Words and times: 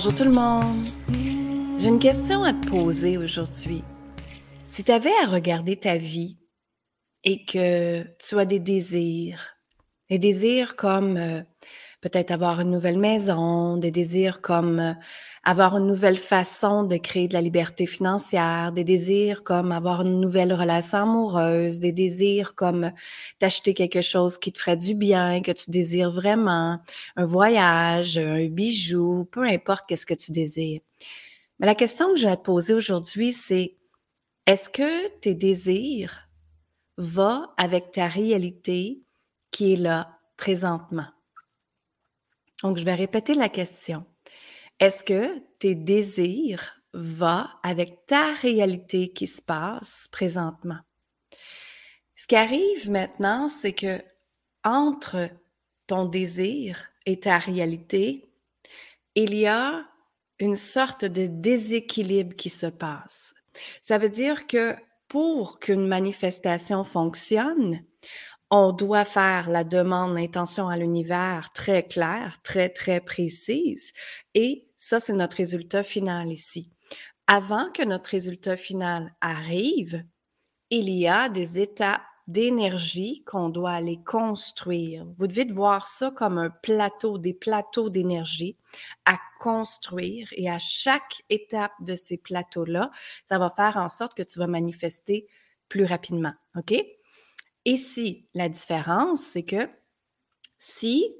Bonjour 0.00 0.14
tout 0.14 0.22
le 0.22 0.30
monde. 0.30 0.86
J'ai 1.76 1.88
une 1.88 1.98
question 1.98 2.44
à 2.44 2.52
te 2.52 2.68
poser 2.68 3.18
aujourd'hui. 3.18 3.82
Si 4.64 4.84
tu 4.84 4.92
avais 4.92 5.10
à 5.24 5.26
regarder 5.26 5.76
ta 5.76 5.96
vie 5.96 6.38
et 7.24 7.44
que 7.44 8.04
tu 8.20 8.38
as 8.38 8.44
des 8.44 8.60
désirs, 8.60 9.56
des 10.08 10.20
désirs 10.20 10.76
comme 10.76 11.16
euh, 11.16 11.42
peut-être 12.00 12.30
avoir 12.30 12.60
une 12.60 12.70
nouvelle 12.70 12.96
maison, 12.96 13.76
des 13.76 13.90
désirs 13.90 14.40
comme 14.40 14.78
euh, 14.78 14.92
avoir 15.48 15.78
une 15.78 15.86
nouvelle 15.86 16.18
façon 16.18 16.82
de 16.82 16.98
créer 16.98 17.26
de 17.26 17.32
la 17.32 17.40
liberté 17.40 17.86
financière, 17.86 18.70
des 18.70 18.84
désirs 18.84 19.44
comme 19.44 19.72
avoir 19.72 20.02
une 20.02 20.20
nouvelle 20.20 20.52
relation 20.52 20.98
amoureuse, 20.98 21.78
des 21.78 21.90
désirs 21.90 22.54
comme 22.54 22.92
t'acheter 23.38 23.72
quelque 23.72 24.02
chose 24.02 24.36
qui 24.36 24.52
te 24.52 24.58
ferait 24.58 24.76
du 24.76 24.94
bien, 24.94 25.40
que 25.40 25.52
tu 25.52 25.70
désires 25.70 26.10
vraiment, 26.10 26.82
un 27.16 27.24
voyage, 27.24 28.18
un 28.18 28.46
bijou, 28.48 29.24
peu 29.24 29.42
importe 29.44 29.86
qu'est-ce 29.88 30.04
que 30.04 30.12
tu 30.12 30.32
désires. 30.32 30.82
Mais 31.58 31.66
la 31.66 31.74
question 31.74 32.12
que 32.12 32.20
je 32.20 32.28
vais 32.28 32.36
te 32.36 32.42
poser 32.42 32.74
aujourd'hui, 32.74 33.32
c'est 33.32 33.74
est-ce 34.44 34.68
que 34.68 35.08
tes 35.20 35.34
désirs 35.34 36.28
vont 36.98 37.46
avec 37.56 37.90
ta 37.92 38.06
réalité 38.06 39.00
qui 39.50 39.72
est 39.72 39.76
là 39.76 40.10
présentement? 40.36 41.06
Donc, 42.62 42.76
je 42.76 42.84
vais 42.84 42.94
répéter 42.94 43.32
la 43.32 43.48
question. 43.48 44.04
Est-ce 44.80 45.02
que 45.02 45.40
tes 45.58 45.74
désirs 45.74 46.80
vont 46.94 47.46
avec 47.64 48.06
ta 48.06 48.32
réalité 48.34 49.08
qui 49.08 49.26
se 49.26 49.42
passe 49.42 50.08
présentement? 50.12 50.78
Ce 52.14 52.28
qui 52.28 52.36
arrive 52.36 52.88
maintenant, 52.88 53.48
c'est 53.48 53.72
que 53.72 54.00
entre 54.62 55.30
ton 55.88 56.04
désir 56.04 56.90
et 57.06 57.18
ta 57.18 57.38
réalité, 57.38 58.30
il 59.16 59.34
y 59.34 59.48
a 59.48 59.84
une 60.38 60.54
sorte 60.54 61.04
de 61.04 61.26
déséquilibre 61.26 62.36
qui 62.36 62.48
se 62.48 62.66
passe. 62.66 63.34
Ça 63.80 63.98
veut 63.98 64.10
dire 64.10 64.46
que 64.46 64.76
pour 65.08 65.58
qu'une 65.58 65.88
manifestation 65.88 66.84
fonctionne, 66.84 67.82
on 68.50 68.72
doit 68.72 69.04
faire 69.04 69.48
la 69.50 69.64
demande 69.64 70.14
d'intention 70.14 70.68
à 70.68 70.76
l'univers 70.76 71.50
très 71.52 71.82
claire, 71.82 72.38
très, 72.44 72.68
très 72.68 73.00
précise. 73.00 73.92
Et 74.34 74.67
ça, 74.78 75.00
c'est 75.00 75.12
notre 75.12 75.36
résultat 75.36 75.82
final 75.82 76.32
ici. 76.32 76.70
Avant 77.26 77.70
que 77.72 77.82
notre 77.82 78.10
résultat 78.10 78.56
final 78.56 79.12
arrive, 79.20 80.04
il 80.70 80.88
y 80.88 81.08
a 81.08 81.28
des 81.28 81.58
étapes 81.58 82.00
d'énergie 82.28 83.24
qu'on 83.24 83.48
doit 83.48 83.72
aller 83.72 84.00
construire. 84.04 85.04
Vous 85.18 85.26
devez 85.26 85.46
voir 85.46 85.84
ça 85.84 86.12
comme 86.12 86.38
un 86.38 86.50
plateau, 86.50 87.18
des 87.18 87.34
plateaux 87.34 87.90
d'énergie 87.90 88.56
à 89.04 89.18
construire 89.40 90.28
et 90.32 90.48
à 90.48 90.58
chaque 90.58 91.22
étape 91.28 91.72
de 91.80 91.94
ces 91.94 92.16
plateaux-là, 92.16 92.90
ça 93.24 93.38
va 93.38 93.50
faire 93.50 93.78
en 93.78 93.88
sorte 93.88 94.14
que 94.14 94.22
tu 94.22 94.38
vas 94.38 94.46
manifester 94.46 95.26
plus 95.68 95.84
rapidement. 95.84 96.34
OK? 96.54 96.74
Ici, 97.64 98.28
la 98.32 98.48
différence, 98.48 99.22
c'est 99.22 99.44
que 99.44 99.68
si 100.56 101.16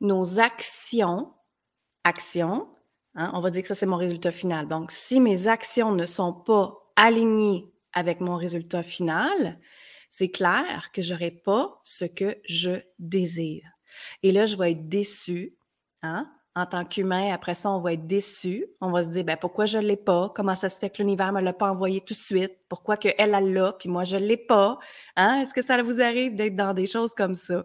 nos 0.00 0.40
actions, 0.40 1.32
actions, 2.04 2.68
hein, 3.18 3.30
on 3.34 3.40
va 3.40 3.50
dire 3.50 3.62
que 3.62 3.68
ça 3.68 3.74
c'est 3.74 3.86
mon 3.86 3.96
résultat 3.96 4.32
final. 4.32 4.66
Donc, 4.66 4.90
si 4.90 5.20
mes 5.20 5.48
actions 5.48 5.92
ne 5.92 6.06
sont 6.06 6.32
pas 6.32 6.74
alignées 6.96 7.70
avec 7.92 8.20
mon 8.20 8.36
résultat 8.36 8.82
final, 8.82 9.58
c'est 10.08 10.30
clair 10.30 10.90
que 10.92 11.02
je 11.02 11.12
n'aurai 11.12 11.30
pas 11.30 11.78
ce 11.82 12.06
que 12.06 12.38
je 12.44 12.80
désire. 12.98 13.68
Et 14.22 14.32
là, 14.32 14.44
je 14.44 14.56
vais 14.56 14.72
être 14.72 14.88
déçue. 14.88 15.56
Hein? 16.02 16.30
En 16.54 16.66
tant 16.66 16.84
qu'humain, 16.84 17.32
après 17.32 17.54
ça, 17.54 17.70
on 17.70 17.78
va 17.78 17.92
être 17.92 18.06
déçu. 18.06 18.66
On 18.80 18.90
va 18.90 19.02
se 19.02 19.08
dire, 19.08 19.24
ben, 19.24 19.36
pourquoi 19.36 19.64
je 19.64 19.78
ne 19.78 19.84
l'ai 19.84 19.96
pas? 19.96 20.32
Comment 20.34 20.56
ça 20.56 20.68
se 20.68 20.78
fait 20.78 20.90
que 20.90 20.98
l'univers 20.98 21.32
ne 21.32 21.38
me 21.38 21.44
l'a 21.44 21.52
pas 21.52 21.70
envoyé 21.70 22.00
tout 22.00 22.14
de 22.14 22.18
suite? 22.18 22.52
Pourquoi 22.68 22.96
qu'elle, 22.96 23.14
elle 23.18 23.52
l'a, 23.52 23.72
puis 23.72 23.88
moi, 23.88 24.02
je 24.04 24.16
ne 24.16 24.24
l'ai 24.24 24.36
pas? 24.36 24.78
Hein? 25.16 25.40
Est-ce 25.40 25.54
que 25.54 25.62
ça 25.62 25.80
vous 25.82 26.00
arrive 26.00 26.34
d'être 26.34 26.56
dans 26.56 26.72
des 26.72 26.86
choses 26.86 27.14
comme 27.14 27.36
ça? 27.36 27.64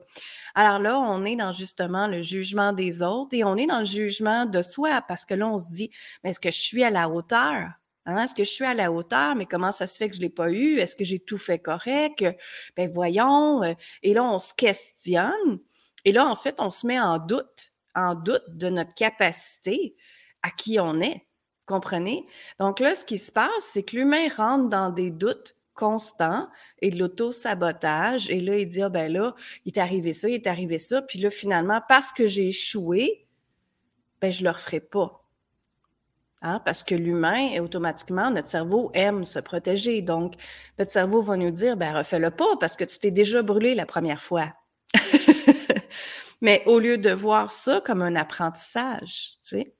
Alors 0.53 0.79
là, 0.79 0.99
on 0.99 1.25
est 1.25 1.35
dans 1.35 1.51
justement 1.51 2.07
le 2.07 2.21
jugement 2.21 2.71
des 2.71 3.01
autres 3.01 3.35
et 3.35 3.43
on 3.43 3.55
est 3.55 3.65
dans 3.65 3.79
le 3.79 3.85
jugement 3.85 4.45
de 4.45 4.61
soi 4.61 5.01
parce 5.01 5.25
que 5.25 5.33
là, 5.33 5.47
on 5.47 5.57
se 5.57 5.71
dit, 5.71 5.89
mais 6.23 6.29
est-ce 6.29 6.39
que 6.39 6.51
je 6.51 6.59
suis 6.59 6.83
à 6.83 6.91
la 6.91 7.09
hauteur? 7.09 7.69
Hein? 8.05 8.23
Est-ce 8.23 8.35
que 8.35 8.43
je 8.43 8.49
suis 8.49 8.65
à 8.65 8.73
la 8.73 8.91
hauteur? 8.91 9.35
Mais 9.35 9.45
comment 9.45 9.71
ça 9.71 9.87
se 9.87 9.97
fait 9.97 10.09
que 10.09 10.15
je 10.15 10.19
ne 10.19 10.25
l'ai 10.25 10.29
pas 10.29 10.51
eu? 10.51 10.77
Est-ce 10.77 10.95
que 10.95 11.03
j'ai 11.03 11.19
tout 11.19 11.37
fait 11.37 11.59
correct? 11.59 12.23
Ben 12.77 12.89
voyons. 12.89 13.63
Euh, 13.63 13.73
et 14.03 14.13
là, 14.13 14.23
on 14.23 14.39
se 14.39 14.53
questionne. 14.53 15.59
Et 16.05 16.11
là, 16.11 16.27
en 16.27 16.35
fait, 16.35 16.59
on 16.59 16.69
se 16.69 16.85
met 16.85 16.99
en 16.99 17.17
doute 17.17 17.72
en 17.95 18.15
doute 18.15 18.43
de 18.49 18.69
notre 18.69 18.93
capacité 18.93 19.95
à 20.41 20.49
qui 20.49 20.79
on 20.79 20.99
est. 20.99 21.25
Comprenez? 21.65 22.25
Donc 22.59 22.79
là, 22.79 22.93
ce 22.93 23.05
qui 23.05 23.17
se 23.17 23.31
passe, 23.31 23.49
c'est 23.59 23.83
que 23.83 23.95
l'humain 23.95 24.27
rentre 24.35 24.67
dans 24.67 24.89
des 24.89 25.11
doutes 25.11 25.55
constants 25.73 26.49
et 26.79 26.91
de 26.91 26.99
l'auto-sabotage. 26.99 28.29
Et 28.29 28.41
là, 28.41 28.57
il 28.57 28.67
dit, 28.67 28.81
ah 28.81 28.89
ben 28.89 29.11
là, 29.11 29.35
il 29.65 29.71
est 29.71 29.79
arrivé 29.79 30.13
ça, 30.13 30.29
il 30.29 30.35
est 30.35 30.47
arrivé 30.47 30.77
ça. 30.77 31.01
Puis 31.01 31.19
là, 31.19 31.29
finalement, 31.29 31.81
parce 31.87 32.11
que 32.11 32.27
j'ai 32.27 32.47
échoué, 32.47 33.25
ben 34.21 34.31
je 34.31 34.43
le 34.43 34.49
referai 34.49 34.81
pas. 34.81 35.23
Hein? 36.41 36.61
Parce 36.65 36.83
que 36.83 36.95
l'humain, 36.95 37.61
automatiquement, 37.61 38.29
notre 38.29 38.49
cerveau 38.49 38.91
aime 38.93 39.23
se 39.23 39.39
protéger. 39.39 40.01
Donc, 40.01 40.35
notre 40.77 40.91
cerveau 40.91 41.21
va 41.21 41.37
nous 41.37 41.51
dire, 41.51 41.77
ben 41.77 41.97
refais-le 41.97 42.31
pas 42.31 42.57
parce 42.59 42.75
que 42.75 42.83
tu 42.83 42.99
t'es 42.99 43.11
déjà 43.11 43.41
brûlé 43.41 43.75
la 43.75 43.85
première 43.85 44.21
fois. 44.21 44.53
Mais 46.43 46.61
au 46.65 46.77
lieu 46.77 46.97
de 46.99 47.09
voir 47.09 47.49
ça 47.49 47.81
comme 47.81 48.01
un 48.01 48.15
apprentissage, 48.15 49.37
tu 49.43 49.57
sais. 49.57 49.75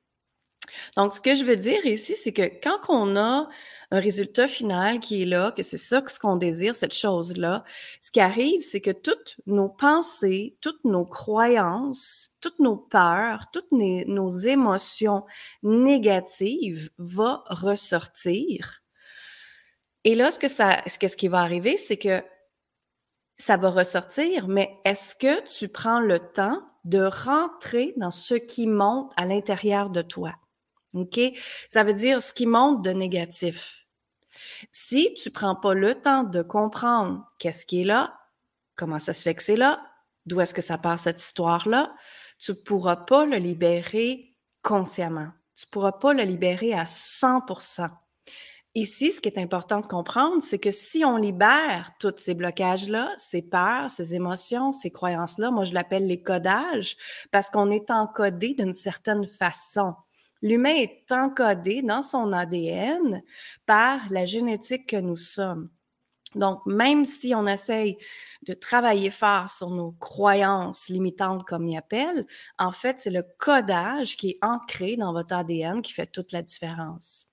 Donc, 0.96 1.14
ce 1.14 1.20
que 1.20 1.36
je 1.36 1.44
veux 1.44 1.58
dire 1.58 1.86
ici, 1.86 2.16
c'est 2.16 2.32
que 2.32 2.44
quand 2.64 2.80
on 2.88 3.18
a 3.18 3.50
un 3.92 4.00
résultat 4.00 4.48
final 4.48 5.02
qui 5.02 5.22
est 5.22 5.26
là, 5.26 5.52
que 5.52 5.62
c'est 5.62 5.78
ça 5.78 6.02
ce 6.08 6.20
qu'on 6.20 6.38
désire, 6.38 6.74
cette 6.74 6.94
chose-là, 6.94 7.66
ce 8.00 8.12
qui 8.12 8.22
arrive, 8.22 8.62
c'est 8.62 8.80
que 8.80 8.92
toutes 8.92 9.36
nos 9.46 9.68
pensées, 9.68 10.56
toutes 10.62 10.86
nos 10.86 11.06
croyances, 11.06 12.30
toutes 12.40 12.60
nos 12.60 12.78
peurs, 12.78 13.52
toutes 13.52 13.72
nos 13.72 14.30
émotions 14.30 15.26
négatives 15.64 16.90
vont 16.98 17.40
ressortir. 17.48 18.80
Et 20.06 20.16
là, 20.16 20.32
ce 20.32 20.40
que 20.40 20.48
ça, 20.48 20.82
ce, 20.88 21.08
ce 21.08 21.18
qui 21.18 21.28
va 21.28 21.42
arriver, 21.42 21.76
c'est 21.76 21.98
que 21.98 22.24
ça 23.36 23.58
va 23.58 23.70
ressortir, 23.70 24.48
mais 24.48 24.80
est-ce 24.86 25.16
que 25.16 25.46
tu 25.48 25.68
prends 25.68 26.00
le 26.00 26.20
temps 26.20 26.62
de 26.86 27.04
rentrer 27.04 27.94
dans 27.98 28.12
ce 28.12 28.36
qui 28.36 28.68
monte 28.68 29.12
à 29.18 29.26
l'intérieur 29.26 29.90
de 29.90 30.02
toi? 30.02 30.34
OK? 30.94 31.20
Ça 31.70 31.84
veut 31.84 31.94
dire 31.94 32.22
ce 32.22 32.34
qui 32.34 32.46
monte 32.46 32.84
de 32.84 32.92
négatif. 32.92 33.88
Si 34.72 35.14
tu 35.16 35.32
prends 35.32 35.56
pas 35.56 35.74
le 35.74 36.00
temps 36.00 36.24
de 36.24 36.42
comprendre 36.42 37.26
qu'est-ce 37.40 37.66
qui 37.66 37.82
est 37.82 37.86
là, 37.86 38.20
comment 38.76 39.00
ça 39.00 39.14
se 39.14 39.24
fait 39.24 39.36
que 39.36 39.44
c'est 39.44 39.56
là, 39.56 39.82
d'où 40.26 40.40
est-ce 40.40 40.54
que 40.54 40.62
ça 40.62 40.78
part 40.78 41.00
cette 41.00 41.22
histoire-là, 41.22 41.94
tu 42.38 42.56
pourras 42.56 42.98
pas 42.98 43.26
le 43.26 43.38
libérer 43.38 44.38
consciemment. 44.62 45.30
Tu 45.56 45.68
pourras 45.68 45.92
pas 45.94 46.14
le 46.14 46.24
libérer 46.24 46.74
à 46.74 46.86
100 46.86 47.42
Ici, 48.76 49.12
ce 49.12 49.22
qui 49.22 49.30
est 49.30 49.38
important 49.38 49.82
de 49.82 49.86
comprendre, 49.86 50.42
c'est 50.42 50.58
que 50.58 50.72
si 50.72 51.06
on 51.06 51.18
libère 51.18 51.92
tous 52.00 52.16
ces 52.18 52.34
blocages-là, 52.34 53.14
ces 53.18 53.44
peurs, 53.44 53.92
ces 53.92 54.16
émotions, 54.16 54.72
ces 54.72 54.90
croyances-là, 54.90 55.52
moi 55.52 55.64
je 55.64 55.76
l'appelle 55.76 56.08
les 56.08 56.24
codages, 56.24 56.98
parce 57.32 57.52
qu'on 57.52 57.70
est 57.70 57.92
encodé 57.92 58.56
d'une 58.56 58.74
certaine 58.74 59.28
façon. 59.28 59.94
L'humain 60.42 60.74
est 60.76 61.12
encodé 61.12 61.84
dans 61.84 62.02
son 62.02 62.34
ADN 62.34 63.22
par 63.68 64.00
la 64.10 64.26
génétique 64.26 64.90
que 64.90 64.98
nous 64.98 65.18
sommes. 65.18 65.70
Donc, 66.36 66.66
même 66.66 67.06
si 67.06 67.36
on 67.36 67.46
essaye 67.46 67.98
de 68.48 68.56
travailler 68.56 69.12
fort 69.12 69.50
sur 69.50 69.70
nos 69.70 69.92
croyances 69.92 70.90
limitantes, 70.90 71.44
comme 71.44 71.68
il 71.68 71.78
appelle, 71.78 72.26
en 72.58 72.72
fait, 72.72 73.00
c'est 73.00 73.12
le 73.12 73.24
codage 73.38 74.18
qui 74.18 74.32
est 74.32 74.40
ancré 74.42 74.98
dans 74.98 75.14
votre 75.14 75.36
ADN 75.36 75.84
qui 75.84 75.94
fait 75.94 76.08
toute 76.08 76.32
la 76.32 76.42
différence. 76.42 77.28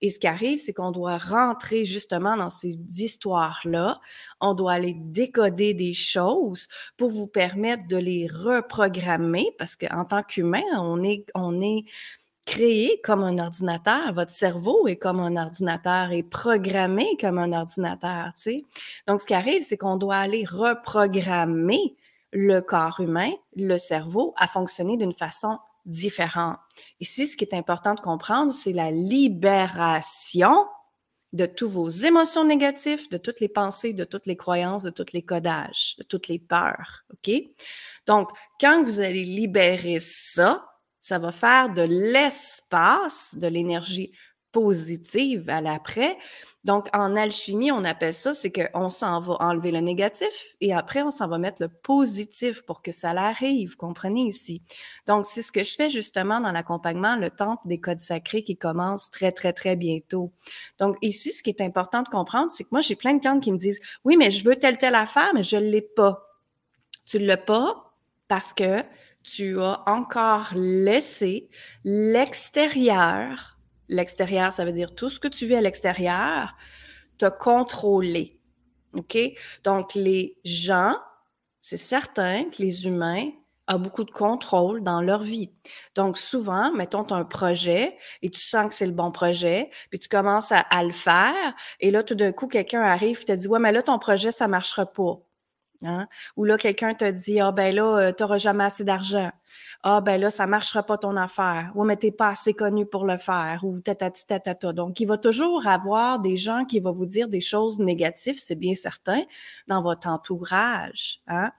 Et 0.00 0.10
ce 0.10 0.18
qui 0.18 0.26
arrive, 0.26 0.58
c'est 0.58 0.72
qu'on 0.72 0.90
doit 0.90 1.18
rentrer 1.18 1.84
justement 1.84 2.36
dans 2.36 2.50
ces 2.50 2.78
histoires-là. 2.98 4.00
On 4.40 4.54
doit 4.54 4.72
aller 4.72 4.94
décoder 4.96 5.74
des 5.74 5.92
choses 5.92 6.68
pour 6.96 7.10
vous 7.10 7.28
permettre 7.28 7.86
de 7.86 7.96
les 7.96 8.26
reprogrammer 8.26 9.54
parce 9.58 9.76
qu'en 9.76 10.04
tant 10.04 10.22
qu'humain, 10.22 10.62
on 10.76 11.02
est, 11.02 11.26
on 11.34 11.52
créé 12.46 13.00
comme 13.04 13.22
un 13.22 13.38
ordinateur. 13.38 14.12
Votre 14.12 14.32
cerveau 14.32 14.86
est 14.86 14.96
comme 14.96 15.20
un 15.20 15.36
ordinateur 15.36 16.12
et 16.12 16.22
programmé 16.22 17.16
comme 17.20 17.38
un 17.38 17.52
ordinateur, 17.52 18.32
tu 18.34 18.42
sais. 18.42 18.64
Donc, 19.06 19.20
ce 19.20 19.26
qui 19.26 19.34
arrive, 19.34 19.62
c'est 19.62 19.76
qu'on 19.76 19.96
doit 19.96 20.16
aller 20.16 20.44
reprogrammer 20.44 21.96
le 22.32 22.60
corps 22.60 23.00
humain, 23.00 23.30
le 23.56 23.76
cerveau, 23.76 24.34
à 24.36 24.46
fonctionner 24.46 24.96
d'une 24.96 25.12
façon 25.12 25.58
différents. 25.84 26.56
Ici, 27.00 27.26
ce 27.26 27.36
qui 27.36 27.44
est 27.44 27.54
important 27.54 27.94
de 27.94 28.00
comprendre, 28.00 28.52
c'est 28.52 28.72
la 28.72 28.90
libération 28.90 30.66
de 31.32 31.46
tous 31.46 31.68
vos 31.68 31.88
émotions 31.88 32.44
négatives, 32.44 33.08
de 33.10 33.16
toutes 33.16 33.40
les 33.40 33.48
pensées, 33.48 33.94
de 33.94 34.04
toutes 34.04 34.26
les 34.26 34.36
croyances, 34.36 34.82
de 34.82 34.90
tous 34.90 35.12
les 35.12 35.22
codages, 35.22 35.96
de 35.98 36.04
toutes 36.04 36.28
les 36.28 36.38
peurs. 36.38 37.04
OK? 37.10 37.32
Donc, 38.06 38.28
quand 38.60 38.84
vous 38.84 39.00
allez 39.00 39.24
libérer 39.24 39.98
ça, 39.98 40.64
Ça 41.02 41.18
va 41.18 41.32
faire 41.32 41.74
de 41.74 41.82
l'espace, 41.82 43.34
de 43.36 43.48
l'énergie 43.48 44.12
positive 44.52 45.48
à 45.48 45.60
l'après. 45.60 46.16
Donc, 46.64 46.88
en 46.92 47.16
alchimie, 47.16 47.72
on 47.72 47.82
appelle 47.82 48.14
ça, 48.14 48.34
c'est 48.34 48.52
qu'on 48.52 48.88
s'en 48.88 49.18
va 49.18 49.36
enlever 49.40 49.72
le 49.72 49.80
négatif 49.80 50.54
et 50.60 50.72
après, 50.72 51.02
on 51.02 51.10
s'en 51.10 51.26
va 51.26 51.38
mettre 51.38 51.60
le 51.60 51.68
positif 51.68 52.62
pour 52.62 52.82
que 52.82 52.92
ça 52.92 53.12
l'arrive, 53.12 53.76
comprenez 53.76 54.20
ici? 54.20 54.62
Donc, 55.08 55.26
c'est 55.26 55.42
ce 55.42 55.50
que 55.50 55.64
je 55.64 55.74
fais 55.74 55.90
justement 55.90 56.40
dans 56.40 56.52
l'accompagnement, 56.52 57.16
le 57.16 57.30
temple 57.30 57.66
des 57.66 57.80
codes 57.80 57.98
sacrés 57.98 58.42
qui 58.42 58.56
commence 58.56 59.10
très, 59.10 59.32
très, 59.32 59.52
très 59.52 59.74
bientôt. 59.74 60.32
Donc, 60.78 60.96
ici, 61.02 61.32
ce 61.32 61.42
qui 61.42 61.50
est 61.50 61.60
important 61.60 62.02
de 62.02 62.08
comprendre, 62.08 62.48
c'est 62.48 62.62
que 62.62 62.68
moi, 62.70 62.80
j'ai 62.80 62.94
plein 62.94 63.14
de 63.14 63.18
clients 63.18 63.40
qui 63.40 63.50
me 63.50 63.58
disent, 63.58 63.80
oui, 64.04 64.16
mais 64.16 64.30
je 64.30 64.44
veux 64.44 64.54
telle, 64.54 64.78
telle 64.78 64.94
affaire, 64.94 65.32
mais 65.34 65.42
je 65.42 65.56
ne 65.56 65.68
l'ai 65.68 65.82
pas. 65.82 66.28
Tu 67.06 67.18
ne 67.18 67.26
l'as 67.26 67.36
pas 67.36 67.96
parce 68.28 68.52
que 68.52 68.84
tu 69.24 69.60
as 69.60 69.82
encore 69.86 70.50
laissé 70.54 71.48
l'extérieur 71.84 73.58
L'extérieur, 73.92 74.50
ça 74.50 74.64
veut 74.64 74.72
dire 74.72 74.94
tout 74.94 75.10
ce 75.10 75.20
que 75.20 75.28
tu 75.28 75.46
vis 75.46 75.54
à 75.54 75.60
l'extérieur, 75.60 76.56
te 77.18 77.26
contrôler. 77.26 78.40
OK? 78.94 79.18
Donc, 79.64 79.94
les 79.94 80.38
gens, 80.44 80.96
c'est 81.60 81.76
certain 81.76 82.44
que 82.44 82.62
les 82.62 82.86
humains 82.86 83.28
ont 83.68 83.78
beaucoup 83.78 84.04
de 84.04 84.10
contrôle 84.10 84.82
dans 84.82 85.00
leur 85.00 85.22
vie. 85.22 85.52
Donc, 85.94 86.18
souvent, 86.18 86.72
mettons, 86.72 87.04
tu 87.04 87.14
as 87.14 87.16
un 87.16 87.24
projet 87.24 87.96
et 88.22 88.30
tu 88.30 88.40
sens 88.40 88.68
que 88.68 88.74
c'est 88.74 88.86
le 88.86 88.92
bon 88.92 89.12
projet, 89.12 89.70
puis 89.90 89.98
tu 89.98 90.08
commences 90.08 90.52
à, 90.52 90.82
le 90.82 90.92
faire, 90.92 91.54
et 91.80 91.90
là, 91.90 92.02
tout 92.02 92.14
d'un 92.14 92.32
coup, 92.32 92.48
quelqu'un 92.48 92.82
arrive 92.82 93.20
et 93.22 93.24
te 93.24 93.32
dit, 93.32 93.48
ouais, 93.48 93.60
mais 93.60 93.72
là, 93.72 93.82
ton 93.82 93.98
projet, 93.98 94.30
ça 94.30 94.48
marchera 94.48 94.86
pas. 94.86 95.20
Hein? 95.84 96.06
Ou 96.36 96.44
là, 96.44 96.56
quelqu'un 96.56 96.94
te 96.94 97.10
dit, 97.10 97.40
ah 97.40 97.52
ben 97.52 97.74
là, 97.74 97.96
euh, 97.98 98.12
tu 98.12 98.22
n'auras 98.22 98.38
jamais 98.38 98.64
assez 98.64 98.84
d'argent. 98.84 99.30
Ah 99.82 100.00
ben 100.00 100.20
là, 100.20 100.30
ça 100.30 100.46
marchera 100.46 100.82
pas 100.84 100.96
ton 100.96 101.16
affaire. 101.16 101.72
Ou 101.74 101.84
mais 101.84 101.96
t'es 101.96 102.12
pas 102.12 102.28
assez 102.28 102.54
connu 102.54 102.86
pour 102.86 103.04
le 103.04 103.18
faire. 103.18 103.60
Ou 103.64 103.80
tatati 103.80 104.26
tatata. 104.26 104.72
Donc, 104.72 105.00
il 105.00 105.06
va 105.06 105.18
toujours 105.18 105.66
avoir 105.66 106.20
des 106.20 106.36
gens 106.36 106.64
qui 106.64 106.80
vont 106.80 106.92
vous 106.92 107.06
dire 107.06 107.28
des 107.28 107.40
choses 107.40 107.80
négatives, 107.80 108.38
c'est 108.38 108.54
bien 108.54 108.74
certain, 108.74 109.22
dans 109.66 109.82
votre 109.82 110.08
entourage. 110.08 111.20
Hein? 111.26 111.50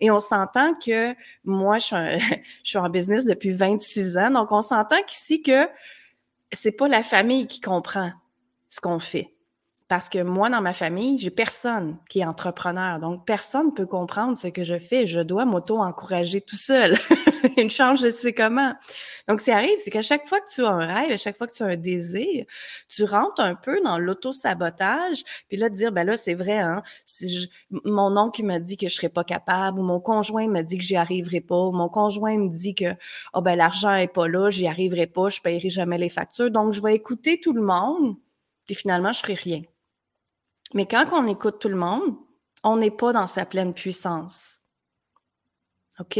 Et 0.00 0.10
on 0.10 0.20
s'entend 0.20 0.74
que 0.74 1.14
moi, 1.44 1.78
je 1.78 1.84
suis, 1.84 1.96
je 2.64 2.70
suis 2.70 2.78
en 2.78 2.90
business 2.90 3.24
depuis 3.24 3.50
26 3.50 4.18
ans, 4.18 4.30
donc 4.30 4.52
on 4.52 4.62
s'entend 4.62 5.02
qu'ici 5.06 5.42
que 5.42 5.68
c'est 6.52 6.72
pas 6.72 6.88
la 6.88 7.02
famille 7.02 7.46
qui 7.46 7.60
comprend 7.60 8.12
ce 8.68 8.80
qu'on 8.80 8.98
fait. 8.98 9.34
Parce 9.90 10.08
que 10.08 10.22
moi, 10.22 10.48
dans 10.50 10.60
ma 10.60 10.72
famille, 10.72 11.18
j'ai 11.18 11.30
personne 11.30 11.96
qui 12.08 12.20
est 12.20 12.24
entrepreneur. 12.24 13.00
Donc, 13.00 13.26
personne 13.26 13.66
ne 13.66 13.70
peut 13.72 13.86
comprendre 13.86 14.36
ce 14.36 14.46
que 14.46 14.62
je 14.62 14.78
fais. 14.78 15.04
Je 15.04 15.18
dois 15.18 15.44
m'auto-encourager 15.44 16.40
tout 16.40 16.54
seul. 16.54 16.96
Une 17.58 17.70
chance, 17.70 18.00
je 18.00 18.08
sais 18.08 18.32
comment. 18.32 18.72
Donc, 19.26 19.40
ce 19.40 19.46
qui 19.46 19.50
arrive, 19.50 19.76
c'est 19.82 19.90
qu'à 19.90 20.00
chaque 20.00 20.28
fois 20.28 20.38
que 20.38 20.48
tu 20.48 20.64
as 20.64 20.68
un 20.68 20.86
rêve, 20.86 21.10
à 21.10 21.16
chaque 21.16 21.36
fois 21.36 21.48
que 21.48 21.54
tu 21.54 21.64
as 21.64 21.66
un 21.66 21.76
désir, 21.76 22.44
tu 22.88 23.02
rentres 23.02 23.40
un 23.40 23.56
peu 23.56 23.80
dans 23.82 23.98
l'auto-sabotage. 23.98 25.24
Puis 25.48 25.56
là, 25.56 25.68
de 25.68 25.74
dire, 25.74 25.90
ben 25.90 26.04
là, 26.04 26.16
c'est 26.16 26.34
vrai, 26.34 26.58
hein, 26.58 26.82
si 27.04 27.50
mon 27.72 28.16
oncle 28.16 28.44
m'a 28.44 28.60
dit 28.60 28.76
que 28.76 28.86
je 28.86 28.94
serais 28.94 29.08
pas 29.08 29.24
capable, 29.24 29.80
ou 29.80 29.82
mon 29.82 29.98
conjoint 29.98 30.46
m'a 30.46 30.62
dit 30.62 30.78
que 30.78 30.84
j'y 30.84 30.94
arriverai 30.94 31.40
pas, 31.40 31.58
ou 31.58 31.72
mon 31.72 31.88
conjoint 31.88 32.38
me 32.38 32.48
dit 32.48 32.76
que, 32.76 32.94
oh 33.34 33.40
ben, 33.40 33.56
l'argent 33.56 33.96
est 33.96 34.06
pas 34.06 34.28
là, 34.28 34.50
j'y 34.50 34.68
arriverai 34.68 35.08
pas, 35.08 35.30
je 35.30 35.40
paierai 35.40 35.68
jamais 35.68 35.98
les 35.98 36.10
factures. 36.10 36.52
Donc, 36.52 36.74
je 36.74 36.80
vais 36.80 36.94
écouter 36.94 37.40
tout 37.40 37.54
le 37.54 37.62
monde, 37.62 38.14
puis 38.66 38.76
finalement, 38.76 39.10
je 39.10 39.18
ferai 39.18 39.34
rien. 39.34 39.62
Mais 40.74 40.86
quand 40.86 41.06
on 41.12 41.26
écoute 41.26 41.58
tout 41.60 41.68
le 41.68 41.76
monde, 41.76 42.16
on 42.62 42.76
n'est 42.76 42.90
pas 42.90 43.12
dans 43.12 43.26
sa 43.26 43.44
pleine 43.44 43.74
puissance. 43.74 44.60
OK? 45.98 46.18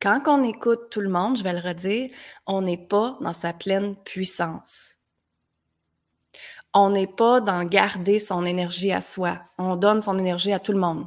Quand 0.00 0.22
on 0.26 0.44
écoute 0.44 0.90
tout 0.90 1.00
le 1.00 1.08
monde, 1.08 1.38
je 1.38 1.42
vais 1.42 1.52
le 1.52 1.60
redire, 1.60 2.10
on 2.46 2.62
n'est 2.62 2.76
pas 2.78 3.18
dans 3.20 3.32
sa 3.32 3.52
pleine 3.52 3.96
puissance. 3.96 4.94
On 6.74 6.90
n'est 6.90 7.08
pas 7.08 7.40
dans 7.40 7.64
garder 7.64 8.18
son 8.18 8.44
énergie 8.44 8.92
à 8.92 9.00
soi. 9.00 9.40
On 9.58 9.76
donne 9.76 10.00
son 10.00 10.18
énergie 10.18 10.52
à 10.52 10.60
tout 10.60 10.72
le 10.72 10.78
monde. 10.78 11.06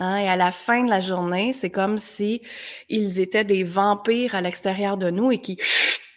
Hein? 0.00 0.16
Et 0.16 0.28
à 0.28 0.36
la 0.36 0.50
fin 0.50 0.82
de 0.84 0.90
la 0.90 1.00
journée, 1.00 1.52
c'est 1.52 1.70
comme 1.70 1.98
si 1.98 2.42
ils 2.88 3.20
étaient 3.20 3.44
des 3.44 3.62
vampires 3.62 4.34
à 4.34 4.40
l'extérieur 4.40 4.96
de 4.96 5.10
nous 5.10 5.30
et 5.30 5.40
qui 5.40 5.58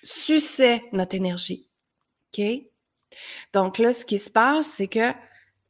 suçaient 0.04 0.84
notre 0.94 1.16
énergie. 1.16 1.70
OK? 2.34 2.44
Donc 3.54 3.78
là, 3.78 3.94
ce 3.94 4.06
qui 4.06 4.18
se 4.18 4.32
passe, 4.32 4.68
c'est 4.68 4.88
que 4.88 5.14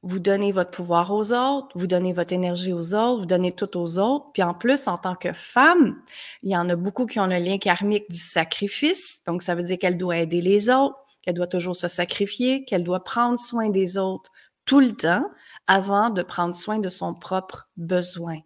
vous 0.06 0.20
donnez 0.20 0.52
votre 0.52 0.70
pouvoir 0.70 1.12
aux 1.12 1.34
autres, 1.34 1.68
vous 1.74 1.88
donnez 1.88 2.14
votre 2.14 2.32
énergie 2.32 2.72
aux 2.72 2.94
autres, 2.94 3.22
vous 3.22 3.26
donnez 3.26 3.52
tout 3.52 3.76
aux 3.76 3.98
autres. 3.98 4.28
Puis 4.34 4.44
en 4.44 4.54
plus, 4.54 4.88
en 4.88 5.00
tant 5.00 5.16
que 5.16 5.34
femme, 5.34 6.00
il 6.44 6.52
y 6.52 6.56
en 6.56 6.70
a 6.70 6.76
beaucoup 6.76 7.08
qui 7.08 7.20
ont 7.20 7.26
le 7.26 7.40
lien 7.40 7.58
karmique 7.58 8.10
du 8.12 8.20
sacrifice. 8.20 9.24
Donc, 9.26 9.42
ça 9.42 9.56
veut 9.56 9.64
dire 9.64 9.80
qu'elle 9.80 9.98
doit 9.98 10.18
aider 10.18 10.42
les 10.42 10.70
autres, 10.70 10.96
qu'elle 11.24 11.34
doit 11.34 11.48
toujours 11.48 11.76
se 11.76 11.88
sacrifier, 11.88 12.66
qu'elle 12.66 12.84
doit 12.84 13.04
prendre 13.04 13.40
soin 13.40 13.70
des 13.70 13.98
autres 13.98 14.32
tout 14.66 14.80
le 14.80 14.94
temps 14.94 15.28
avant 15.66 16.12
de 16.12 16.22
prendre 16.22 16.54
soin 16.54 16.78
de 16.78 16.90
son 16.90 17.16
propre 17.16 17.68
besoin. 17.76 18.38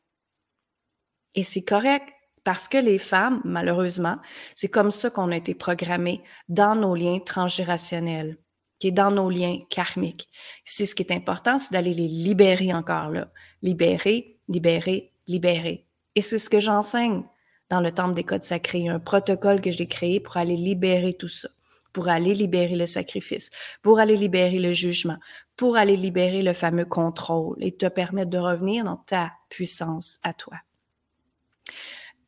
Et 1.36 1.44
c'est 1.44 1.64
correct 1.64 2.08
parce 2.46 2.70
que 2.70 2.78
les 2.78 3.00
femmes, 3.00 3.42
malheureusement, 3.44 4.16
c'est 4.56 4.70
comme 4.70 4.92
ça 4.92 5.10
qu'on 5.10 5.30
a 5.32 5.36
été 5.36 5.54
programmés 5.56 6.24
dans 6.48 6.76
nos 6.76 6.96
liens 6.96 7.20
transgénérationnels 7.20 8.38
qui 8.80 8.88
est 8.88 8.92
dans 8.92 9.12
nos 9.12 9.30
liens 9.30 9.58
karmiques. 9.70 10.30
C'est 10.66 10.86
ce 10.86 10.96
qui 10.96 11.04
est 11.04 11.12
important, 11.12 11.60
c'est 11.60 11.74
d'aller 11.74 11.94
les 11.94 12.08
libérer 12.08 12.74
encore 12.74 13.10
là. 13.10 13.30
Libérer, 13.62 14.38
libérer, 14.48 15.12
libérer. 15.28 15.86
Et 16.16 16.22
c'est 16.22 16.40
ce 16.40 16.50
que 16.50 16.60
j'enseigne 16.60 17.24
dans 17.70 17.82
le 17.82 17.92
Temple 17.92 18.16
des 18.16 18.24
Codes 18.24 18.44
Sacrés, 18.44 18.88
un 18.88 19.00
protocole 19.00 19.62
que 19.62 19.72
j'ai 19.72 19.88
créé 19.88 20.20
pour 20.20 20.38
aller 20.38 20.56
libérer 20.56 21.14
tout 21.14 21.28
ça, 21.28 21.50
pour 21.94 22.10
aller 22.10 22.34
libérer 22.34 22.76
le 22.76 22.86
sacrifice, 22.86 23.50
pour 23.82 24.00
aller 24.00 24.16
libérer 24.16 24.60
le 24.60 24.74
jugement, 24.74 25.18
pour 25.56 25.78
aller 25.78 25.98
libérer 25.98 26.42
le 26.42 26.54
fameux 26.54 26.86
contrôle 26.86 27.58
et 27.60 27.76
te 27.76 27.86
permettre 27.86 28.32
de 28.32 28.40
revenir 28.40 28.86
dans 28.86 28.98
ta 28.98 29.34
puissance 29.50 30.20
à 30.24 30.34
toi. 30.34 30.58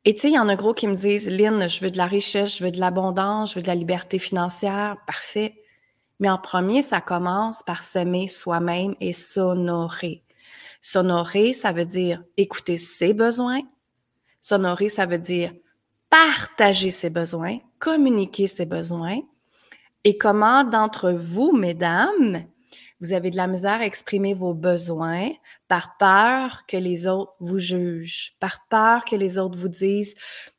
Et 0.03 0.15
tu 0.15 0.21
sais, 0.21 0.29
il 0.29 0.33
y 0.33 0.39
en 0.39 0.49
a 0.49 0.55
gros 0.55 0.73
qui 0.73 0.87
me 0.87 0.95
disent, 0.95 1.29
Lynn, 1.29 1.69
je 1.69 1.81
veux 1.81 1.91
de 1.91 1.97
la 1.97 2.07
richesse, 2.07 2.57
je 2.57 2.63
veux 2.63 2.71
de 2.71 2.79
l'abondance, 2.79 3.51
je 3.51 3.55
veux 3.55 3.61
de 3.61 3.67
la 3.67 3.75
liberté 3.75 4.17
financière. 4.17 4.97
Parfait. 5.05 5.60
Mais 6.21 6.29
en 6.29 6.37
premier, 6.37 6.83
ça 6.83 7.01
commence 7.01 7.63
par 7.63 7.81
s'aimer 7.81 8.27
soi-même 8.27 8.95
et 9.01 9.11
s'honorer. 9.11 10.23
S'honorer, 10.79 11.51
ça 11.51 11.71
veut 11.71 11.85
dire 11.85 12.23
écouter 12.37 12.77
ses 12.77 13.13
besoins. 13.13 13.61
S'honorer, 14.39 14.87
ça 14.87 15.07
veut 15.07 15.19
dire 15.19 15.51
partager 16.09 16.91
ses 16.91 17.09
besoins, 17.09 17.57
communiquer 17.79 18.45
ses 18.45 18.65
besoins. 18.65 19.19
Et 20.03 20.17
comment 20.17 20.63
d'entre 20.63 21.11
vous, 21.11 21.53
mesdames, 21.53 22.43
vous 23.01 23.13
avez 23.13 23.31
de 23.31 23.37
la 23.37 23.47
misère 23.47 23.81
à 23.81 23.85
exprimer 23.85 24.35
vos 24.35 24.53
besoins 24.53 25.31
par 25.67 25.97
peur 25.97 26.65
que 26.67 26.77
les 26.77 27.07
autres 27.07 27.33
vous 27.39 27.57
jugent, 27.57 28.35
par 28.39 28.67
peur 28.69 29.05
que 29.05 29.15
les 29.15 29.39
autres 29.39 29.57
vous 29.57 29.69
disent 29.69 30.13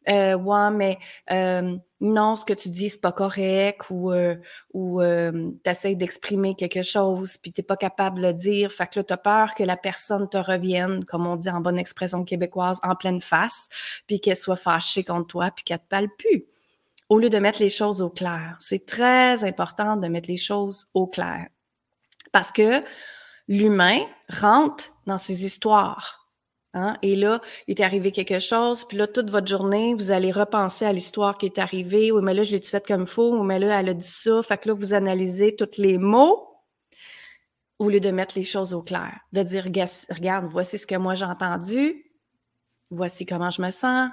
euh, 0.08 0.36
ouais 0.36 0.70
mais 0.72 0.98
euh, 1.30 1.76
non 2.02 2.34
ce 2.34 2.44
que 2.44 2.52
tu 2.52 2.68
dis 2.68 2.88
c'est 2.88 3.00
pas 3.00 3.12
correct 3.12 3.86
ou 3.90 4.10
euh, 4.10 4.34
ou 4.74 5.00
euh, 5.00 5.52
d'exprimer 5.94 6.56
quelque 6.56 6.82
chose 6.82 7.36
puis 7.38 7.52
t'es 7.52 7.62
pas 7.62 7.76
capable 7.76 8.20
de 8.20 8.26
le 8.26 8.34
dire. 8.34 8.72
Fait 8.72 8.88
que 8.88 8.98
là 8.98 9.04
t'as 9.04 9.16
peur 9.16 9.54
que 9.54 9.62
la 9.62 9.76
personne 9.76 10.28
te 10.28 10.36
revienne 10.36 11.04
comme 11.04 11.28
on 11.28 11.36
dit 11.36 11.48
en 11.48 11.60
bonne 11.60 11.78
expression 11.78 12.24
québécoise 12.24 12.80
en 12.82 12.96
pleine 12.96 13.20
face 13.20 13.68
puis 14.08 14.20
qu'elle 14.20 14.36
soit 14.36 14.56
fâchée 14.56 15.04
contre 15.04 15.28
toi 15.28 15.52
puis 15.52 15.62
qu'elle 15.62 15.78
te 15.78 15.88
parle 15.88 16.08
plus. 16.18 16.44
Au 17.08 17.18
lieu 17.18 17.30
de 17.30 17.38
mettre 17.38 17.60
les 17.60 17.68
choses 17.68 18.02
au 18.02 18.10
clair. 18.10 18.56
C'est 18.58 18.84
très 18.84 19.44
important 19.44 19.96
de 19.96 20.08
mettre 20.08 20.28
les 20.28 20.36
choses 20.36 20.86
au 20.94 21.06
clair. 21.06 21.46
Parce 22.32 22.50
que 22.50 22.82
l'humain 23.46 24.00
rentre 24.28 24.92
dans 25.06 25.18
ses 25.18 25.44
histoires. 25.44 26.21
Hein? 26.74 26.96
Et 27.02 27.16
là, 27.16 27.40
il 27.66 27.78
est 27.78 27.84
arrivé 27.84 28.12
quelque 28.12 28.38
chose, 28.38 28.84
puis 28.84 28.96
là, 28.96 29.06
toute 29.06 29.28
votre 29.28 29.46
journée, 29.46 29.94
vous 29.94 30.10
allez 30.10 30.32
repenser 30.32 30.86
à 30.86 30.92
l'histoire 30.92 31.36
qui 31.36 31.46
est 31.46 31.58
arrivée. 31.58 32.12
Oui, 32.12 32.22
mais 32.22 32.32
là, 32.32 32.42
je 32.44 32.52
l'ai-tu 32.52 32.70
fait 32.70 32.86
comme 32.86 33.06
faux? 33.06 33.36
Oui, 33.36 33.46
mais 33.46 33.58
là, 33.58 33.80
elle 33.80 33.90
a 33.90 33.94
dit 33.94 34.06
ça. 34.06 34.42
Fait 34.42 34.56
que 34.56 34.68
là, 34.68 34.74
vous 34.74 34.94
analysez 34.94 35.54
tous 35.54 35.78
les 35.78 35.98
mots 35.98 36.48
au 37.78 37.88
lieu 37.90 38.00
de 38.00 38.10
mettre 38.10 38.34
les 38.36 38.44
choses 38.44 38.72
au 38.72 38.82
clair. 38.82 39.18
De 39.32 39.42
dire, 39.42 39.64
regarde, 39.64 40.46
voici 40.46 40.78
ce 40.78 40.86
que 40.86 40.94
moi 40.94 41.14
j'ai 41.14 41.24
entendu. 41.24 42.10
Voici 42.90 43.26
comment 43.26 43.50
je 43.50 43.60
me 43.60 43.70
sens. 43.70 44.10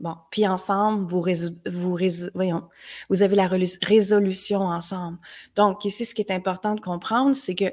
Bon, 0.00 0.14
puis 0.30 0.46
ensemble, 0.46 1.06
vous, 1.10 1.24
vous, 1.66 1.98
voyons, 2.34 2.68
vous 3.08 3.22
avez 3.22 3.34
la 3.34 3.48
résolution 3.82 4.60
ensemble. 4.60 5.18
Donc, 5.56 5.84
ici, 5.84 6.04
ce 6.04 6.14
qui 6.14 6.22
est 6.22 6.30
important 6.30 6.74
de 6.74 6.80
comprendre, 6.80 7.34
c'est 7.34 7.56
que 7.56 7.72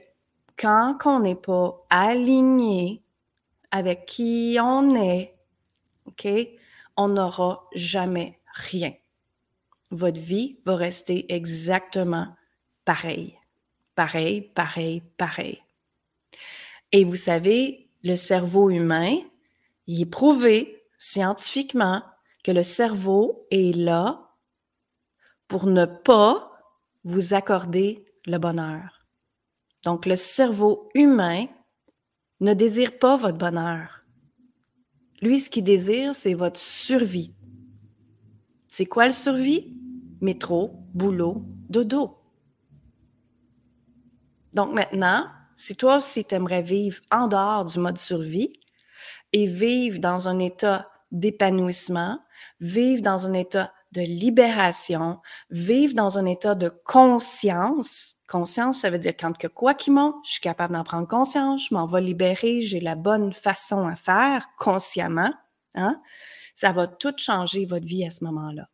quand 0.57 0.97
on 1.05 1.19
n'est 1.19 1.35
pas 1.35 1.85
aligné 1.89 3.04
avec 3.75 4.05
qui 4.05 4.57
on 4.61 4.95
est, 4.95 5.35
OK, 6.05 6.25
on 6.95 7.09
n'aura 7.09 7.67
jamais 7.73 8.39
rien. 8.53 8.93
Votre 9.91 10.21
vie 10.21 10.59
va 10.65 10.77
rester 10.77 11.25
exactement 11.33 12.33
pareil. 12.85 13.37
Pareil, 13.93 14.41
pareil, 14.41 15.01
pareil. 15.17 15.61
Et 16.93 17.03
vous 17.03 17.17
savez, 17.17 17.89
le 18.01 18.15
cerveau 18.15 18.69
humain, 18.69 19.17
il 19.87 20.03
est 20.03 20.05
prouvé 20.05 20.87
scientifiquement 20.97 22.01
que 22.45 22.51
le 22.51 22.63
cerveau 22.63 23.45
est 23.51 23.75
là 23.75 24.31
pour 25.49 25.65
ne 25.65 25.85
pas 25.85 26.49
vous 27.03 27.33
accorder 27.33 28.05
le 28.25 28.37
bonheur. 28.37 29.05
Donc, 29.83 30.05
le 30.05 30.15
cerveau 30.15 30.89
humain 30.93 31.47
ne 32.39 32.53
désire 32.53 32.97
pas 32.97 33.15
votre 33.15 33.37
bonheur. 33.37 34.03
Lui, 35.21 35.39
ce 35.39 35.49
qu'il 35.49 35.63
désire, 35.63 36.13
c'est 36.13 36.33
votre 36.33 36.59
survie. 36.59 37.33
C'est 38.67 38.85
quoi 38.85 39.05
le 39.05 39.11
survie? 39.11 39.77
Métro, 40.21 40.71
boulot, 40.93 41.43
dodo. 41.69 42.17
Donc 44.53 44.73
maintenant, 44.73 45.27
si 45.55 45.75
toi 45.75 45.97
aussi 45.97 46.25
tu 46.25 46.35
vivre 46.61 47.01
en 47.11 47.27
dehors 47.27 47.65
du 47.65 47.79
mode 47.79 47.97
survie 47.97 48.53
et 49.33 49.47
vivre 49.47 49.99
dans 49.99 50.27
un 50.27 50.39
état 50.39 50.89
d'épanouissement, 51.11 52.19
vivre 52.59 53.01
dans 53.01 53.25
un 53.25 53.33
état 53.33 53.71
de 53.91 54.01
libération, 54.01 55.19
vivre 55.49 55.93
dans 55.93 56.17
un 56.19 56.25
état 56.25 56.55
de 56.55 56.69
conscience. 56.69 58.14
Conscience, 58.27 58.79
ça 58.79 58.89
veut 58.89 58.99
dire 58.99 59.15
quand 59.17 59.37
que 59.37 59.47
quoi 59.47 59.73
qu'il 59.75 59.93
monte, 59.93 60.15
je 60.25 60.31
suis 60.31 60.41
capable 60.41 60.73
d'en 60.73 60.83
prendre 60.83 61.07
conscience, 61.07 61.67
je 61.69 61.73
m'en 61.75 61.85
vais 61.85 62.01
libérer, 62.01 62.59
j'ai 62.61 62.79
la 62.79 62.95
bonne 62.95 63.33
façon 63.33 63.87
à 63.87 63.95
faire 63.95 64.47
consciemment. 64.57 65.33
Hein? 65.75 66.01
Ça 66.55 66.71
va 66.71 66.87
tout 66.87 67.13
changer 67.17 67.65
votre 67.65 67.85
vie 67.85 68.05
à 68.05 68.09
ce 68.09 68.23
moment-là. 68.23 68.69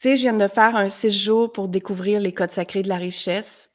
Tu 0.00 0.08
sais, 0.08 0.16
je 0.16 0.22
viens 0.22 0.34
de 0.34 0.48
faire 0.48 0.76
un 0.76 0.88
six 0.88 1.10
jours 1.10 1.52
pour 1.52 1.68
découvrir 1.68 2.20
les 2.20 2.32
codes 2.32 2.52
sacrés 2.52 2.82
de 2.82 2.88
la 2.88 2.96
richesse. 2.96 3.70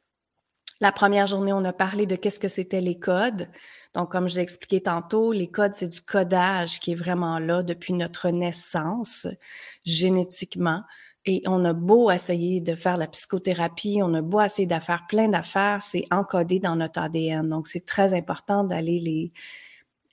La 0.82 0.92
première 0.92 1.28
journée, 1.28 1.54
on 1.54 1.64
a 1.66 1.74
parlé 1.74 2.06
de 2.06 2.16
qu'est-ce 2.16 2.40
que 2.40 2.48
c'était 2.48 2.82
les 2.82 3.00
codes. 3.00 3.50
Donc, 3.94 4.12
comme 4.12 4.28
je 4.28 4.36
l'ai 4.36 4.42
expliqué 4.42 4.82
tantôt, 4.82 5.32
les 5.32 5.50
codes, 5.50 5.74
c'est 5.74 5.88
du 5.88 6.02
codage 6.02 6.80
qui 6.80 6.92
est 6.92 6.96
vraiment 6.96 7.40
là 7.40 7.64
depuis 7.64 7.94
notre 7.94 8.30
naissance, 8.30 9.28
génétiquement. 9.86 10.84
Et 11.28 11.42
on 11.48 11.66
a 11.66 11.74
beau 11.74 12.12
essayer 12.12 12.62
de 12.62 12.76
faire 12.76 12.98
la 12.98 13.08
psychothérapie, 13.08 14.00
on 14.04 14.14
a 14.14 14.22
beau 14.22 14.42
essayer 14.42 14.68
de 14.68 14.80
faire 14.80 15.08
plein 15.08 15.28
d'affaires, 15.28 15.82
c'est 15.82 16.06
encodé 16.12 16.60
dans 16.60 16.76
notre 16.76 17.00
ADN. 17.00 17.50
Donc, 17.50 17.66
c'est 17.66 17.86
très 17.86 18.14
important 18.14 18.64
d'aller 18.64 19.00
les, 19.00 19.32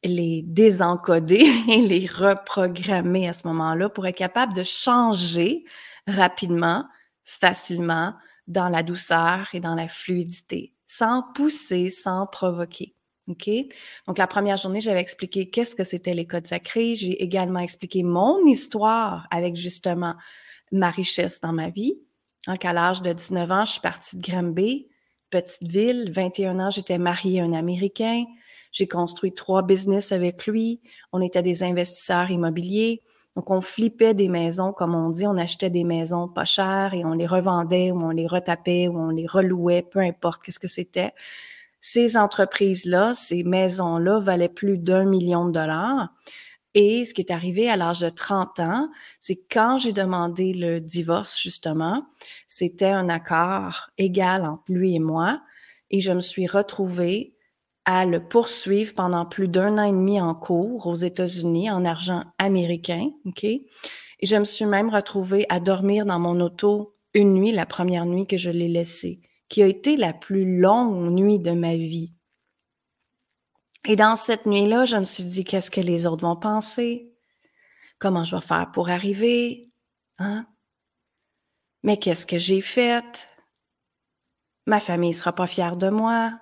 les 0.04 0.42
désencoder 0.42 1.47
et 1.69 1.83
les 1.83 2.07
reprogrammer 2.07 3.28
à 3.28 3.35
ce 3.35 3.47
moment-là 3.49 3.90
pour 3.90 4.07
être 4.07 4.16
capable 4.16 4.54
de 4.54 4.62
changer 4.62 5.64
rapidement, 6.07 6.87
facilement, 7.25 8.14
dans 8.49 8.69
la 8.69 8.83
douceur 8.83 9.49
et 9.52 9.61
dans 9.61 9.75
la 9.75 9.88
fluidité, 9.88 10.73
sans 10.87 11.23
pousser, 11.35 11.90
sans 11.90 12.26
provoquer. 12.26 12.95
OK? 13.28 13.49
Donc, 14.07 14.19
la 14.19 14.26
première 14.26 14.57
journée, 14.57 14.81
j'avais 14.81 15.00
expliqué 15.00 15.49
qu'est-ce 15.49 15.76
que 15.76 15.85
c'était 15.85 16.14
les 16.14 16.26
codes 16.26 16.47
sacrés. 16.47 16.97
J'ai 16.97 17.23
également 17.23 17.61
expliqué 17.61 18.02
mon 18.02 18.45
histoire 18.47 19.28
avec 19.31 19.54
justement 19.54 20.16
ma 20.73 20.91
richesse 20.91 21.41
dans 21.41 21.52
ma 21.52 21.71
vie. 21.71 21.99
Donc, 22.49 22.64
à 22.64 22.73
l'âge 22.73 23.02
de 23.02 23.12
19 23.12 23.50
ans, 23.50 23.64
je 23.64 23.73
suis 23.73 23.81
partie 23.81 24.17
de 24.17 24.23
Granby, 24.23 24.88
petite 25.31 25.69
ville. 25.69 26.11
21 26.12 26.59
ans, 26.59 26.71
j'étais 26.71 26.99
mariée 26.99 27.41
à 27.41 27.45
un 27.45 27.52
Américain. 27.52 28.25
J'ai 28.73 28.88
construit 28.88 29.33
trois 29.33 29.62
business 29.62 30.12
avec 30.12 30.47
lui. 30.47 30.81
On 31.12 31.21
était 31.21 31.43
des 31.43 31.62
investisseurs 31.62 32.31
immobiliers. 32.31 33.02
Donc, 33.37 33.50
on 33.50 33.61
flippait 33.61 34.14
des 34.14 34.29
maisons, 34.29 34.73
comme 34.73 34.95
on 34.95 35.09
dit, 35.09 35.26
on 35.26 35.37
achetait 35.37 35.71
des 35.71 35.85
maisons 35.85 36.29
pas 36.29 36.45
chères 36.45 36.93
et 36.93 37.05
on 37.05 37.12
les 37.12 37.26
revendait 37.26 37.91
ou 37.91 38.00
on 38.00 38.11
les 38.11 38.26
retapait 38.26 38.88
ou 38.88 38.99
on 38.99 39.09
les 39.09 39.26
relouait, 39.26 39.83
peu 39.83 40.00
importe 40.00 40.43
qu'est-ce 40.43 40.59
que 40.59 40.69
c'était. 40.69 41.12
Ces 41.81 42.17
entreprises-là, 42.17 43.14
ces 43.14 43.43
maisons-là 43.43 44.19
valaient 44.21 44.49
plus 44.49 44.79
d'un 44.79 45.05
million 45.05 45.47
de 45.47 45.52
dollars. 45.52 46.11
Et 46.75 47.05
ce 47.05 47.12
qui 47.12 47.21
est 47.21 47.31
arrivé 47.31 47.69
à 47.69 47.76
l'âge 47.76 48.00
de 48.00 48.09
30 48.09 48.61
ans, 48.61 48.88
c'est 49.21 49.45
quand 49.50 49.79
j'ai 49.79 49.93
demandé 49.93 50.55
le 50.55 50.81
divorce, 50.81 51.41
justement, 51.41 52.07
c'était 52.47 52.87
un 52.87 53.09
accord 53.09 53.91
égal 53.99 54.47
entre 54.47 54.64
lui 54.69 54.95
et 54.95 54.99
moi. 54.99 55.43
Et 55.91 56.00
je 56.00 56.12
me 56.12 56.21
suis 56.21 56.47
retrouvée 56.47 57.35
à 57.85 58.07
le 58.07 58.26
poursuivre 58.26 58.95
pendant 58.95 59.26
plus 59.26 59.49
d'un 59.49 59.76
an 59.79 59.85
et 59.85 59.91
demi 59.91 60.21
en 60.21 60.35
cours 60.35 60.87
aux 60.87 60.95
États-Unis 60.95 61.71
en 61.71 61.85
argent 61.85 62.25
américain, 62.38 63.11
OK? 63.26 63.45
Et 63.45 64.26
je 64.26 64.37
me 64.37 64.45
suis 64.45 64.67
même 64.67 64.88
retrouvée 64.88 65.47
à 65.49 65.61
dormir 65.61 66.07
dans 66.07 66.21
mon 66.21 66.41
auto 66.41 66.95
une 67.12 67.35
nuit, 67.35 67.52
la 67.52 67.67
première 67.67 68.07
nuit 68.07 68.26
que 68.26 68.37
je 68.37 68.50
l'ai 68.50 68.69
laissé, 68.69 69.21
qui 69.49 69.62
a 69.62 69.67
été 69.67 69.97
la 69.97 70.12
plus 70.12 70.59
longue 70.59 71.12
nuit 71.12 71.41
de 71.41 71.50
ma 71.50 71.75
vie. 71.75 72.14
Et 73.85 73.97
dans 73.97 74.17
cette 74.17 74.47
nuit-là, 74.47 74.85
je 74.85 74.97
me 74.97 75.05
suis 75.05 75.25
dit, 75.25 75.45
qu'est-ce 75.45 75.71
que 75.71 75.81
les 75.81 76.07
autres 76.07 76.23
vont 76.23 76.37
penser? 76.37 77.12
Comment 77.99 78.25
je 78.25 78.37
vais 78.37 78.43
faire 78.43 78.71
pour 78.73 78.91
arriver? 78.91 79.71
Hein? 80.19 80.47
Mais 81.83 81.97
qu'est-ce 81.97 82.27
que 82.27 82.39
j'ai 82.39 82.61
fait? 82.61 83.29
Ma 84.67 84.79
famille 84.79 85.12
sera 85.12 85.33
pas 85.33 85.49
fière 85.49 85.77
de 85.77 85.89
moi. 85.89 86.39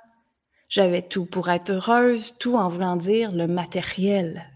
J'avais 0.68 1.02
tout 1.02 1.24
pour 1.24 1.48
être 1.48 1.70
heureuse, 1.70 2.36
tout 2.38 2.56
en 2.56 2.68
voulant 2.68 2.96
dire 2.96 3.32
le 3.32 3.46
matériel. 3.46 4.46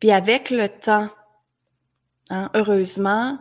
Puis 0.00 0.12
avec 0.12 0.50
le 0.50 0.68
temps, 0.68 1.08
hein, 2.28 2.50
heureusement, 2.54 3.38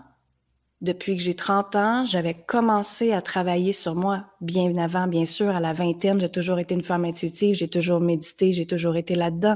depuis 0.83 1.15
que 1.15 1.23
j'ai 1.23 1.33
30 1.33 1.77
ans, 1.77 2.05
j'avais 2.05 2.33
commencé 2.33 3.13
à 3.13 3.21
travailler 3.21 3.71
sur 3.71 3.95
moi 3.95 4.25
bien 4.41 4.75
avant, 4.75 5.07
bien 5.07 5.25
sûr, 5.25 5.55
à 5.55 5.61
la 5.61 5.71
vingtaine, 5.71 6.19
j'ai 6.19 6.29
toujours 6.29 6.59
été 6.59 6.75
une 6.75 6.83
femme 6.83 7.05
intuitive, 7.05 7.55
j'ai 7.55 7.69
toujours 7.69 8.01
médité, 8.01 8.51
j'ai 8.51 8.65
toujours 8.65 8.97
été 8.97 9.15
là-dedans. 9.15 9.55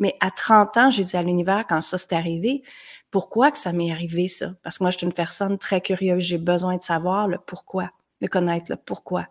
Mais 0.00 0.16
à 0.20 0.32
30 0.32 0.76
ans, 0.76 0.90
j'ai 0.90 1.04
dit 1.04 1.16
à 1.16 1.22
l'univers, 1.22 1.64
quand 1.68 1.80
ça 1.80 1.96
s'est 1.96 2.16
arrivé, 2.16 2.64
pourquoi 3.12 3.52
que 3.52 3.58
ça 3.58 3.72
m'est 3.72 3.92
arrivé 3.92 4.26
ça? 4.26 4.50
Parce 4.64 4.78
que 4.78 4.82
moi, 4.82 4.90
je 4.90 4.98
suis 4.98 5.06
une 5.06 5.12
personne 5.12 5.58
très 5.58 5.80
curieuse, 5.80 6.24
j'ai 6.24 6.38
besoin 6.38 6.76
de 6.76 6.82
savoir 6.82 7.28
le 7.28 7.38
pourquoi, 7.38 7.90
de 8.20 8.26
connaître 8.26 8.66
le 8.68 8.76
pourquoi. 8.76 9.28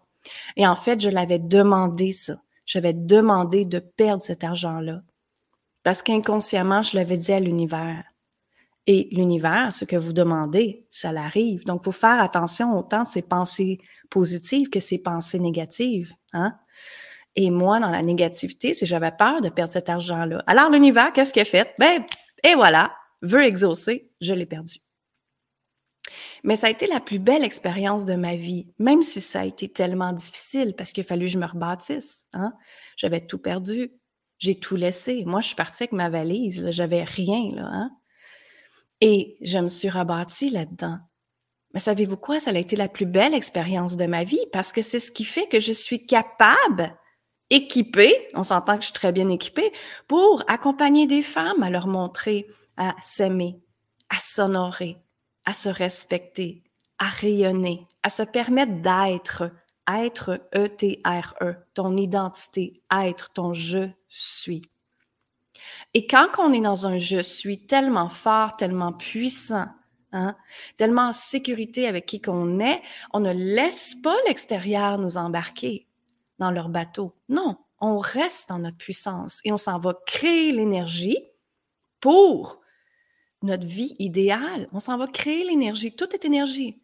Et 0.55 0.65
en 0.65 0.77
fait, 0.77 1.01
je 1.01 1.09
l'avais 1.09 1.39
demandé 1.39 2.13
ça. 2.13 2.37
J'avais 2.65 2.93
demandé 2.93 3.65
de 3.65 3.79
perdre 3.79 4.23
cet 4.23 4.45
argent-là. 4.45 5.01
Parce 5.83 6.01
qu'inconsciemment, 6.01 6.81
je 6.81 6.95
l'avais 6.95 7.17
dit 7.17 7.33
à 7.33 7.41
l'univers. 7.41 8.05
Et 8.85 9.07
l'univers, 9.11 9.73
ce 9.73 9.85
que 9.85 9.95
vous 9.95 10.11
demandez, 10.11 10.85
ça 10.89 11.11
l'arrive. 11.11 11.63
Donc, 11.65 11.81
il 11.81 11.85
faut 11.85 11.91
faire 11.91 12.21
attention 12.21 12.77
autant 12.77 13.03
de 13.03 13.07
ces 13.07 13.21
pensées 13.21 13.77
positives 14.09 14.69
que 14.69 14.81
ces 14.81 15.01
pensées 15.01 15.39
négatives. 15.39 16.13
Hein? 16.33 16.57
Et 17.35 17.49
moi, 17.49 17.79
dans 17.79 17.89
la 17.89 18.01
négativité, 18.01 18.73
si 18.73 18.85
j'avais 18.85 19.11
peur 19.11 19.41
de 19.41 19.49
perdre 19.49 19.71
cet 19.71 19.89
argent-là. 19.89 20.43
Alors, 20.47 20.69
l'univers, 20.69 21.13
qu'est-ce 21.13 21.31
qu'il 21.31 21.41
a 21.41 21.45
fait? 21.45 21.73
Ben, 21.79 22.03
et 22.43 22.55
voilà, 22.55 22.93
veut 23.21 23.45
exaucer, 23.45 24.11
je 24.19 24.33
l'ai 24.33 24.45
perdu. 24.45 24.79
Mais 26.43 26.57
ça 26.57 26.67
a 26.67 26.69
été 26.69 26.87
la 26.87 26.99
plus 26.99 27.19
belle 27.19 27.43
expérience 27.43 28.03
de 28.03 28.15
ma 28.15 28.35
vie, 28.35 28.67
même 28.77 29.01
si 29.01 29.21
ça 29.21 29.41
a 29.41 29.45
été 29.45 29.69
tellement 29.69 30.11
difficile 30.11 30.75
parce 30.75 30.91
qu'il 30.91 31.05
a 31.05 31.07
fallu 31.07 31.25
que 31.25 31.31
je 31.31 31.39
me 31.39 31.45
rebâtisse. 31.45 32.25
Hein? 32.33 32.53
J'avais 32.97 33.25
tout 33.25 33.37
perdu. 33.37 33.93
J'ai 34.39 34.59
tout 34.59 34.75
laissé. 34.75 35.23
Moi, 35.25 35.39
je 35.39 35.47
suis 35.47 35.55
partie 35.55 35.83
avec 35.83 35.93
ma 35.93 36.09
valise. 36.09 36.69
J'avais 36.69 37.03
rien. 37.03 37.55
Là, 37.55 37.69
hein? 37.71 37.91
Et 39.05 39.35
je 39.41 39.59
me 39.59 39.67
suis 39.67 39.89
rebâtie 39.89 40.49
là-dedans. 40.49 40.97
Mais 41.73 41.81
savez-vous 41.81 42.15
quoi? 42.15 42.39
Ça 42.39 42.51
a 42.51 42.57
été 42.57 42.77
la 42.77 42.87
plus 42.87 43.05
belle 43.05 43.33
expérience 43.33 43.97
de 43.97 44.05
ma 44.05 44.23
vie 44.23 44.45
parce 44.53 44.71
que 44.71 44.81
c'est 44.81 44.99
ce 44.99 45.11
qui 45.11 45.25
fait 45.25 45.49
que 45.49 45.59
je 45.59 45.73
suis 45.73 46.05
capable, 46.05 46.95
équipée, 47.49 48.29
on 48.33 48.43
s'entend 48.43 48.75
que 48.75 48.83
je 48.83 48.85
suis 48.85 48.93
très 48.93 49.11
bien 49.11 49.27
équipée, 49.27 49.73
pour 50.07 50.45
accompagner 50.47 51.05
des 51.05 51.21
femmes 51.21 51.63
à 51.63 51.69
leur 51.69 51.85
montrer 51.85 52.47
à 52.77 52.95
s'aimer, 53.01 53.59
à 54.09 54.19
s'honorer, 54.19 54.95
à 55.43 55.53
se 55.53 55.67
respecter, 55.67 56.63
à 56.97 57.07
rayonner, 57.07 57.85
à 58.03 58.09
se 58.09 58.23
permettre 58.23 58.81
d'être, 58.81 59.51
être 59.85 60.39
E-T-R-E, 60.55 61.45
e, 61.45 61.55
ton 61.73 61.97
identité, 61.97 62.81
être 62.89 63.33
ton 63.33 63.53
je 63.53 63.89
suis. 64.07 64.61
Et 65.93 66.07
quand 66.07 66.27
on 66.37 66.53
est 66.53 66.61
dans 66.61 66.87
un 66.87 66.97
je 66.97 67.21
suis 67.21 67.65
tellement 67.65 68.09
fort, 68.09 68.55
tellement 68.57 68.93
puissant, 68.93 69.67
hein, 70.11 70.35
tellement 70.77 71.09
en 71.09 71.11
sécurité 71.13 71.87
avec 71.87 72.05
qui 72.05 72.21
qu'on 72.21 72.59
est, 72.59 72.81
on 73.13 73.19
ne 73.19 73.31
laisse 73.31 73.95
pas 73.95 74.15
l'extérieur 74.27 74.97
nous 74.97 75.17
embarquer 75.17 75.87
dans 76.39 76.51
leur 76.51 76.69
bateau. 76.69 77.15
Non, 77.29 77.57
on 77.79 77.97
reste 77.97 78.49
dans 78.49 78.59
notre 78.59 78.77
puissance 78.77 79.39
et 79.43 79.51
on 79.51 79.57
s'en 79.57 79.79
va 79.79 79.93
créer 80.05 80.51
l'énergie 80.51 81.17
pour 81.99 82.61
notre 83.41 83.65
vie 83.65 83.93
idéale. 83.99 84.69
On 84.71 84.79
s'en 84.79 84.97
va 84.97 85.07
créer 85.07 85.43
l'énergie. 85.43 85.95
Tout 85.95 86.13
est 86.13 86.25
énergie. 86.25 86.81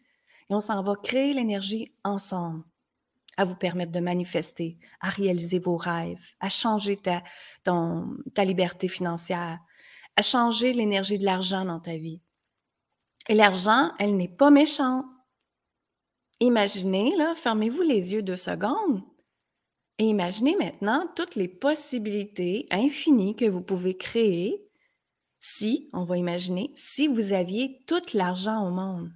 Et 0.50 0.55
on 0.55 0.59
s'en 0.59 0.81
va 0.81 0.95
créer 0.95 1.33
l'énergie 1.33 1.93
ensemble 2.03 2.63
à 3.39 3.46
vous 3.46 3.55
permettre 3.55 3.93
de 3.93 4.01
manifester, 4.01 4.77
à 5.00 5.08
réaliser 5.08 5.60
vos 5.60 5.77
rêves, 5.77 6.31
à 6.41 6.50
changer 6.50 6.98
ta, 6.98 7.24
ta 7.63 8.43
liberté 8.43 8.89
financière, 8.89 9.60
à 10.17 10.22
changer 10.22 10.74
l'énergie 10.74 11.17
de 11.17 11.24
l'argent 11.24 11.63
dans 11.63 11.79
ta 11.79 11.96
vie. 11.96 12.22
Et 13.29 13.36
l'argent, 13.36 13.93
elle 13.98 14.17
n'est 14.17 14.27
pas 14.27 14.50
méchante. 14.50 15.05
Imaginez, 16.41 17.15
là, 17.15 17.34
fermez-vous 17.34 17.81
les 17.81 18.12
yeux 18.12 18.24
deux 18.24 18.36
secondes 18.36 19.01
et 20.00 20.03
imaginez 20.03 20.58
maintenant 20.58 21.10
toutes 21.15 21.36
les 21.36 21.48
possibilités 21.48 22.67
infinies 22.72 23.38
que 23.38 23.46
vous 23.46 23.62
pouvez 23.62 23.96
créer 23.96 24.69
si, 25.39 25.89
on 25.93 26.03
va 26.03 26.17
imaginer, 26.17 26.74
si 26.75 27.08
vous 27.08 27.31
aviez 27.31 27.86
tout 27.88 28.01
l'argent 28.13 28.67
au 28.67 28.72
monde. 28.72 29.13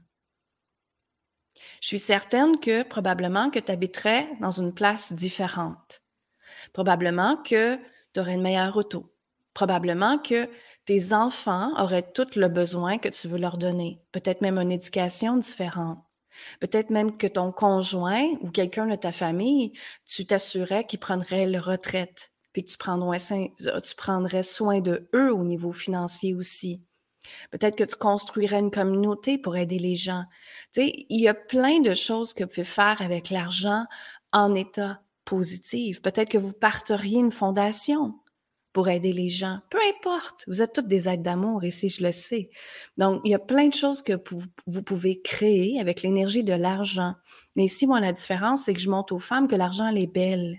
Je 1.83 1.89
suis 1.89 1.99
certaine 1.99 2.61
que 2.61 2.83
probablement 2.83 3.49
que 3.49 3.59
tu 3.59 3.69
habiterais 3.69 4.29
dans 4.39 4.51
une 4.51 4.73
place 4.73 5.11
différente. 5.11 6.01
Probablement 6.71 7.35
que 7.35 7.75
tu 8.13 8.21
aurais 8.21 8.35
une 8.35 8.41
meilleure 8.41 8.77
auto. 8.77 9.13
Probablement 9.53 10.17
que 10.17 10.49
tes 10.85 11.11
enfants 11.11 11.73
auraient 11.77 12.09
tout 12.13 12.37
le 12.37 12.47
besoin 12.47 12.99
que 12.99 13.09
tu 13.09 13.27
veux 13.27 13.37
leur 13.37 13.57
donner. 13.57 14.01
Peut-être 14.13 14.39
même 14.39 14.57
une 14.59 14.71
éducation 14.71 15.35
différente. 15.35 15.99
Peut-être 16.61 16.89
même 16.89 17.17
que 17.17 17.27
ton 17.27 17.51
conjoint 17.51 18.29
ou 18.39 18.49
quelqu'un 18.49 18.87
de 18.87 18.95
ta 18.95 19.11
famille, 19.11 19.73
tu 20.05 20.25
t'assurais 20.25 20.85
qu'il 20.85 20.99
prendrait 20.99 21.47
le 21.47 21.59
retraite, 21.59 22.31
puis 22.53 22.63
que 22.63 22.71
tu 22.71 22.77
prendrais, 22.77 23.19
tu 23.19 23.95
prendrais 23.97 24.43
soin 24.43 24.79
de 24.79 25.09
eux 25.13 25.33
au 25.33 25.43
niveau 25.43 25.73
financier 25.73 26.33
aussi. 26.33 26.81
Peut-être 27.51 27.75
que 27.75 27.83
tu 27.83 27.95
construirais 27.95 28.59
une 28.59 28.71
communauté 28.71 29.37
pour 29.37 29.57
aider 29.57 29.79
les 29.79 29.95
gens. 29.95 30.23
Tu 30.73 30.81
sais, 30.81 31.05
il 31.09 31.21
y 31.21 31.27
a 31.27 31.33
plein 31.33 31.79
de 31.79 31.93
choses 31.93 32.33
que 32.33 32.43
vous 32.43 32.49
pouvez 32.49 32.63
faire 32.63 33.01
avec 33.01 33.29
l'argent 33.29 33.85
en 34.31 34.53
état 34.53 35.01
positif. 35.25 36.01
Peut-être 36.01 36.29
que 36.29 36.37
vous 36.37 36.53
parteriez 36.53 37.19
une 37.19 37.31
fondation 37.31 38.15
pour 38.73 38.89
aider 38.89 39.13
les 39.13 39.29
gens. 39.29 39.59
Peu 39.69 39.77
importe, 39.95 40.43
vous 40.47 40.61
êtes 40.61 40.73
toutes 40.73 40.87
des 40.87 41.07
aides 41.07 41.21
d'amour 41.21 41.63
ici, 41.63 41.89
je 41.89 42.03
le 42.03 42.11
sais. 42.11 42.49
Donc, 42.97 43.21
il 43.23 43.31
y 43.31 43.35
a 43.35 43.39
plein 43.39 43.67
de 43.67 43.73
choses 43.73 44.01
que 44.01 44.13
vous 44.65 44.83
pouvez 44.83 45.21
créer 45.21 45.79
avec 45.79 46.01
l'énergie 46.01 46.43
de 46.43 46.53
l'argent. 46.53 47.13
Mais 47.55 47.65
ici, 47.65 47.85
moi, 47.85 47.99
la 47.99 48.11
différence, 48.11 48.63
c'est 48.63 48.73
que 48.73 48.79
je 48.79 48.89
montre 48.89 49.13
aux 49.13 49.19
femmes 49.19 49.47
que 49.47 49.55
l'argent, 49.55 49.87
elle 49.87 50.01
est 50.01 50.11
belle. 50.11 50.57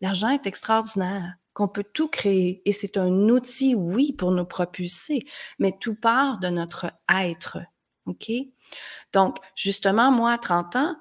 L'argent 0.00 0.30
est 0.30 0.46
extraordinaire, 0.46 1.34
qu'on 1.52 1.68
peut 1.68 1.84
tout 1.84 2.08
créer. 2.08 2.62
Et 2.64 2.72
c'est 2.72 2.96
un 2.96 3.28
outil, 3.28 3.74
oui, 3.74 4.12
pour 4.12 4.30
nous 4.30 4.44
propulser, 4.44 5.24
mais 5.58 5.72
tout 5.78 5.94
part 5.94 6.38
de 6.38 6.48
notre 6.48 6.92
être. 7.08 7.58
OK? 8.06 8.30
Donc, 9.12 9.38
justement, 9.54 10.10
moi, 10.10 10.32
à 10.32 10.38
30 10.38 10.76
ans, 10.76 10.96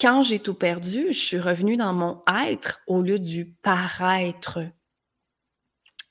quand 0.00 0.22
j'ai 0.22 0.40
tout 0.40 0.54
perdu, 0.54 1.06
je 1.08 1.18
suis 1.18 1.38
revenue 1.38 1.76
dans 1.76 1.92
mon 1.92 2.22
être 2.46 2.80
au 2.86 3.02
lieu 3.02 3.18
du 3.18 3.52
paraître. 3.62 4.58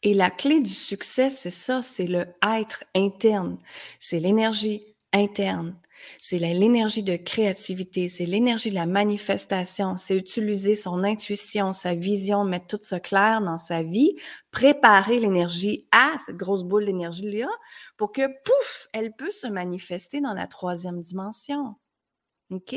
Et 0.03 0.13
la 0.13 0.31
clé 0.31 0.61
du 0.61 0.69
succès, 0.69 1.29
c'est 1.29 1.51
ça, 1.51 1.81
c'est 1.81 2.07
le 2.07 2.25
être 2.41 2.85
interne, 2.95 3.57
c'est 3.99 4.19
l'énergie 4.19 4.90
interne, 5.13 5.75
c'est 6.19 6.39
l'énergie 6.39 7.03
de 7.03 7.15
créativité, 7.15 8.07
c'est 8.07 8.25
l'énergie 8.25 8.69
de 8.69 8.75
la 8.75 8.85
manifestation, 8.85 9.95
c'est 9.95 10.17
utiliser 10.17 10.75
son 10.75 11.03
intuition, 11.03 11.71
sa 11.71 11.93
vision, 11.95 12.43
mettre 12.43 12.77
tout 12.77 12.83
ça 12.83 12.99
clair 12.99 13.41
dans 13.41 13.57
sa 13.57 13.83
vie, 13.83 14.15
préparer 14.51 15.19
l'énergie 15.19 15.87
à 15.91 16.13
cette 16.25 16.37
grosse 16.37 16.63
boule 16.63 16.85
d'énergie-là 16.85 17.47
pour 17.97 18.11
que, 18.11 18.27
pouf, 18.43 18.87
elle 18.93 19.13
peut 19.15 19.31
se 19.31 19.47
manifester 19.47 20.21
dans 20.21 20.33
la 20.33 20.47
troisième 20.47 20.99
dimension. 20.99 21.75
OK? 22.51 22.75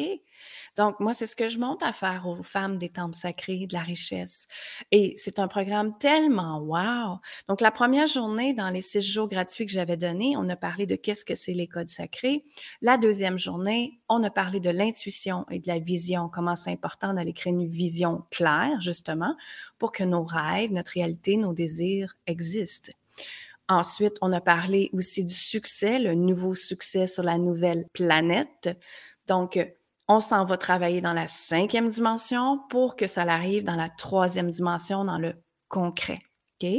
Donc, 0.76 1.00
moi, 1.00 1.12
c'est 1.12 1.26
ce 1.26 1.36
que 1.36 1.48
je 1.48 1.58
monte 1.58 1.82
à 1.82 1.92
faire 1.92 2.26
aux 2.26 2.42
femmes 2.42 2.78
des 2.78 2.88
temples 2.88 3.14
sacrés, 3.14 3.66
de 3.66 3.74
la 3.74 3.80
richesse. 3.80 4.46
Et 4.90 5.14
c'est 5.16 5.38
un 5.38 5.48
programme 5.48 5.96
tellement 5.98 6.60
wow! 6.60 7.18
Donc, 7.48 7.60
la 7.60 7.70
première 7.70 8.06
journée, 8.06 8.54
dans 8.54 8.70
les 8.70 8.80
six 8.80 9.00
jours 9.00 9.28
gratuits 9.28 9.66
que 9.66 9.72
j'avais 9.72 9.96
donnés, 9.96 10.34
on 10.36 10.48
a 10.48 10.56
parlé 10.56 10.86
de 10.86 10.96
qu'est-ce 10.96 11.24
que 11.24 11.34
c'est 11.34 11.54
les 11.54 11.66
codes 11.66 11.88
sacrés. 11.88 12.44
La 12.80 12.98
deuxième 12.98 13.38
journée, 13.38 14.00
on 14.08 14.22
a 14.22 14.30
parlé 14.30 14.60
de 14.60 14.70
l'intuition 14.70 15.44
et 15.50 15.58
de 15.58 15.68
la 15.68 15.78
vision, 15.78 16.28
comment 16.28 16.56
c'est 16.56 16.70
important 16.70 17.14
d'aller 17.14 17.32
créer 17.32 17.52
une 17.52 17.66
vision 17.66 18.24
claire, 18.30 18.80
justement, 18.80 19.36
pour 19.78 19.92
que 19.92 20.04
nos 20.04 20.24
rêves, 20.24 20.72
notre 20.72 20.92
réalité, 20.92 21.36
nos 21.36 21.52
désirs 21.52 22.16
existent. 22.26 22.92
Ensuite, 23.68 24.18
on 24.20 24.30
a 24.32 24.42
parlé 24.42 24.90
aussi 24.92 25.24
du 25.24 25.32
succès, 25.32 25.98
le 25.98 26.14
nouveau 26.14 26.54
succès 26.54 27.06
sur 27.06 27.22
la 27.22 27.38
nouvelle 27.38 27.86
planète. 27.94 28.68
Donc, 29.28 29.58
on 30.08 30.20
s'en 30.20 30.44
va 30.44 30.56
travailler 30.56 31.00
dans 31.00 31.14
la 31.14 31.26
cinquième 31.26 31.88
dimension 31.88 32.60
pour 32.68 32.96
que 32.96 33.06
ça 33.06 33.22
arrive 33.22 33.64
dans 33.64 33.76
la 33.76 33.88
troisième 33.88 34.50
dimension, 34.50 35.04
dans 35.04 35.18
le 35.18 35.34
concret. 35.68 36.20
OK? 36.62 36.70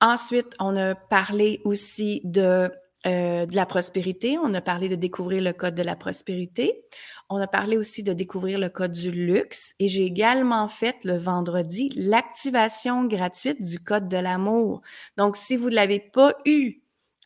Ensuite, 0.00 0.56
on 0.58 0.76
a 0.76 0.96
parlé 0.96 1.60
aussi 1.64 2.20
de, 2.24 2.72
euh, 3.06 3.46
de 3.46 3.54
la 3.54 3.66
prospérité. 3.66 4.36
On 4.42 4.52
a 4.54 4.60
parlé 4.60 4.88
de 4.88 4.96
découvrir 4.96 5.42
le 5.42 5.52
code 5.52 5.76
de 5.76 5.82
la 5.82 5.94
prospérité. 5.94 6.84
On 7.30 7.36
a 7.36 7.46
parlé 7.46 7.76
aussi 7.76 8.02
de 8.02 8.12
découvrir 8.12 8.58
le 8.58 8.68
code 8.68 8.90
du 8.90 9.12
luxe. 9.12 9.74
Et 9.78 9.86
j'ai 9.86 10.04
également 10.04 10.66
fait 10.66 10.96
le 11.04 11.16
vendredi 11.16 11.92
l'activation 11.94 13.04
gratuite 13.04 13.62
du 13.62 13.78
code 13.78 14.08
de 14.08 14.16
l'amour. 14.16 14.82
Donc, 15.16 15.36
si 15.36 15.56
vous 15.56 15.70
ne 15.70 15.76
l'avez 15.76 16.00
pas 16.00 16.34
eu, 16.44 16.81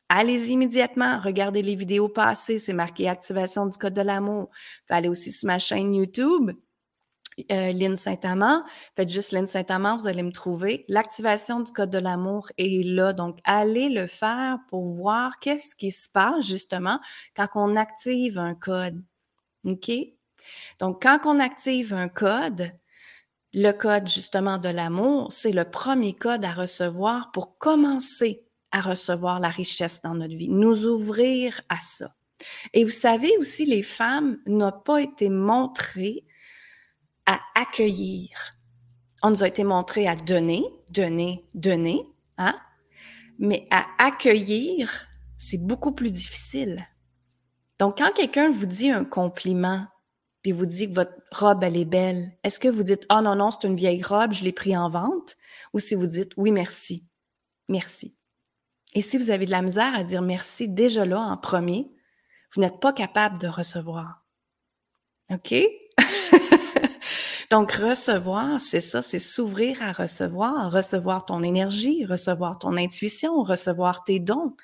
Allez-y 0.08 0.52
immédiatement, 0.52 1.20
regardez 1.20 1.62
les 1.62 1.74
vidéos 1.74 2.08
passées, 2.08 2.58
c'est 2.60 2.72
marqué 2.72 3.08
activation 3.08 3.66
du 3.66 3.76
code 3.76 3.94
de 3.94 4.02
l'amour. 4.02 4.50
Allez 4.88 5.08
aussi 5.08 5.32
sur 5.32 5.48
ma 5.48 5.58
chaîne 5.58 5.94
YouTube, 5.94 6.52
euh, 7.50 7.72
Lynn 7.72 7.96
Saint-Amand. 7.96 8.62
Faites 8.94 9.10
juste 9.10 9.32
Lynn 9.32 9.48
Saint-Amand, 9.48 9.96
vous 9.96 10.06
allez 10.06 10.22
me 10.22 10.30
trouver. 10.30 10.84
L'activation 10.88 11.58
du 11.58 11.72
code 11.72 11.90
de 11.90 11.98
l'amour 11.98 12.48
est 12.56 12.86
là. 12.86 13.12
Donc, 13.12 13.40
allez 13.44 13.88
le 13.88 14.06
faire 14.06 14.58
pour 14.68 14.84
voir 14.86 15.40
qu'est-ce 15.40 15.74
qui 15.74 15.90
se 15.90 16.08
passe 16.08 16.46
justement 16.46 17.00
quand 17.34 17.48
on 17.56 17.74
active 17.74 18.38
un 18.38 18.54
code. 18.54 19.02
OK? 19.64 19.90
Donc, 20.78 21.02
quand 21.02 21.20
on 21.24 21.40
active 21.40 21.92
un 21.92 22.08
code, 22.08 22.72
le 23.52 23.72
code 23.72 24.06
justement 24.06 24.58
de 24.58 24.68
l'amour, 24.68 25.32
c'est 25.32 25.52
le 25.52 25.68
premier 25.68 26.14
code 26.14 26.44
à 26.44 26.52
recevoir 26.52 27.32
pour 27.32 27.58
commencer 27.58 28.45
à 28.70 28.80
recevoir 28.80 29.40
la 29.40 29.48
richesse 29.48 30.02
dans 30.02 30.14
notre 30.14 30.34
vie, 30.34 30.48
nous 30.48 30.84
ouvrir 30.86 31.60
à 31.68 31.80
ça. 31.80 32.14
Et 32.72 32.84
vous 32.84 32.90
savez 32.90 33.36
aussi, 33.38 33.64
les 33.64 33.82
femmes 33.82 34.38
n'ont 34.46 34.72
pas 34.72 35.00
été 35.00 35.28
montrées 35.28 36.24
à 37.24 37.40
accueillir. 37.54 38.56
On 39.22 39.30
nous 39.30 39.42
a 39.42 39.48
été 39.48 39.64
montré 39.64 40.06
à 40.06 40.14
donner, 40.14 40.64
donner, 40.90 41.44
donner, 41.54 42.02
hein? 42.38 42.58
Mais 43.38 43.66
à 43.70 43.86
accueillir, 43.98 45.06
c'est 45.36 45.58
beaucoup 45.58 45.92
plus 45.92 46.12
difficile. 46.12 46.86
Donc, 47.78 47.98
quand 47.98 48.12
quelqu'un 48.14 48.50
vous 48.50 48.66
dit 48.66 48.90
un 48.90 49.04
compliment, 49.04 49.86
puis 50.42 50.52
vous 50.52 50.66
dit 50.66 50.88
que 50.88 50.94
votre 50.94 51.16
robe, 51.32 51.64
elle 51.64 51.76
est 51.76 51.84
belle, 51.84 52.32
est-ce 52.44 52.60
que 52.60 52.68
vous 52.68 52.82
dites, 52.82 53.06
oh 53.10 53.20
non, 53.20 53.34
non, 53.34 53.50
c'est 53.50 53.66
une 53.66 53.76
vieille 53.76 54.02
robe, 54.02 54.32
je 54.32 54.44
l'ai 54.44 54.52
pris 54.52 54.76
en 54.76 54.88
vente? 54.88 55.36
Ou 55.74 55.78
si 55.78 55.94
vous 55.94 56.06
dites, 56.06 56.32
oui, 56.36 56.52
merci, 56.52 57.08
merci. 57.68 58.15
Et 58.96 59.02
si 59.02 59.18
vous 59.18 59.28
avez 59.28 59.44
de 59.44 59.50
la 59.50 59.60
misère 59.60 59.94
à 59.94 60.02
dire 60.04 60.22
merci 60.22 60.70
déjà 60.70 61.04
là 61.04 61.20
en 61.20 61.36
premier, 61.36 61.86
vous 62.54 62.62
n'êtes 62.62 62.80
pas 62.80 62.94
capable 62.94 63.36
de 63.36 63.46
recevoir. 63.46 64.24
OK? 65.30 65.54
Donc, 67.50 67.72
recevoir, 67.72 68.58
c'est 68.58 68.80
ça, 68.80 69.02
c'est 69.02 69.18
s'ouvrir 69.18 69.82
à 69.82 69.92
recevoir, 69.92 70.72
recevoir 70.72 71.26
ton 71.26 71.42
énergie, 71.42 72.06
recevoir 72.06 72.58
ton 72.58 72.78
intuition, 72.78 73.42
recevoir 73.42 74.02
tes 74.02 74.18
dons, 74.18 74.56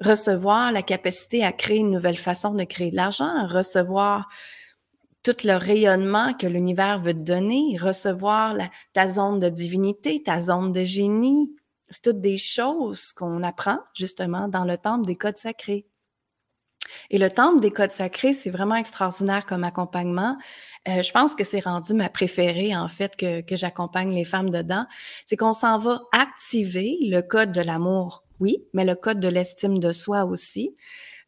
recevoir 0.00 0.72
la 0.72 0.82
capacité 0.82 1.44
à 1.44 1.52
créer 1.52 1.80
une 1.80 1.90
nouvelle 1.90 2.16
façon 2.16 2.54
de 2.54 2.64
créer 2.64 2.90
de 2.92 2.96
l'argent, 2.96 3.46
recevoir 3.46 4.30
tout 5.22 5.36
le 5.44 5.56
rayonnement 5.56 6.32
que 6.32 6.46
l'univers 6.46 6.98
veut 6.98 7.12
te 7.12 7.18
donner, 7.18 7.76
recevoir 7.78 8.56
ta 8.94 9.06
zone 9.06 9.38
de 9.38 9.50
divinité, 9.50 10.22
ta 10.22 10.40
zone 10.40 10.72
de 10.72 10.82
génie, 10.82 11.54
c'est 11.94 12.10
toutes 12.10 12.20
des 12.20 12.38
choses 12.38 13.12
qu'on 13.12 13.42
apprend 13.42 13.78
justement 13.94 14.48
dans 14.48 14.64
le 14.64 14.76
temple 14.76 15.06
des 15.06 15.14
codes 15.14 15.36
sacrés. 15.36 15.86
Et 17.10 17.18
le 17.18 17.30
temple 17.30 17.60
des 17.60 17.70
codes 17.70 17.90
sacrés, 17.90 18.32
c'est 18.32 18.50
vraiment 18.50 18.74
extraordinaire 18.74 19.46
comme 19.46 19.64
accompagnement. 19.64 20.36
Euh, 20.88 21.02
je 21.02 21.12
pense 21.12 21.34
que 21.34 21.44
c'est 21.44 21.60
rendu 21.60 21.94
ma 21.94 22.08
préférée, 22.08 22.76
en 22.76 22.88
fait, 22.88 23.16
que, 23.16 23.40
que 23.40 23.56
j'accompagne 23.56 24.12
les 24.12 24.24
femmes 24.24 24.50
dedans. 24.50 24.86
C'est 25.24 25.36
qu'on 25.36 25.52
s'en 25.52 25.78
va 25.78 26.02
activer 26.12 26.98
le 27.02 27.20
code 27.20 27.52
de 27.52 27.60
l'amour, 27.60 28.24
oui, 28.40 28.64
mais 28.72 28.84
le 28.84 28.96
code 28.96 29.20
de 29.20 29.28
l'estime 29.28 29.78
de 29.78 29.92
soi 29.92 30.24
aussi, 30.24 30.76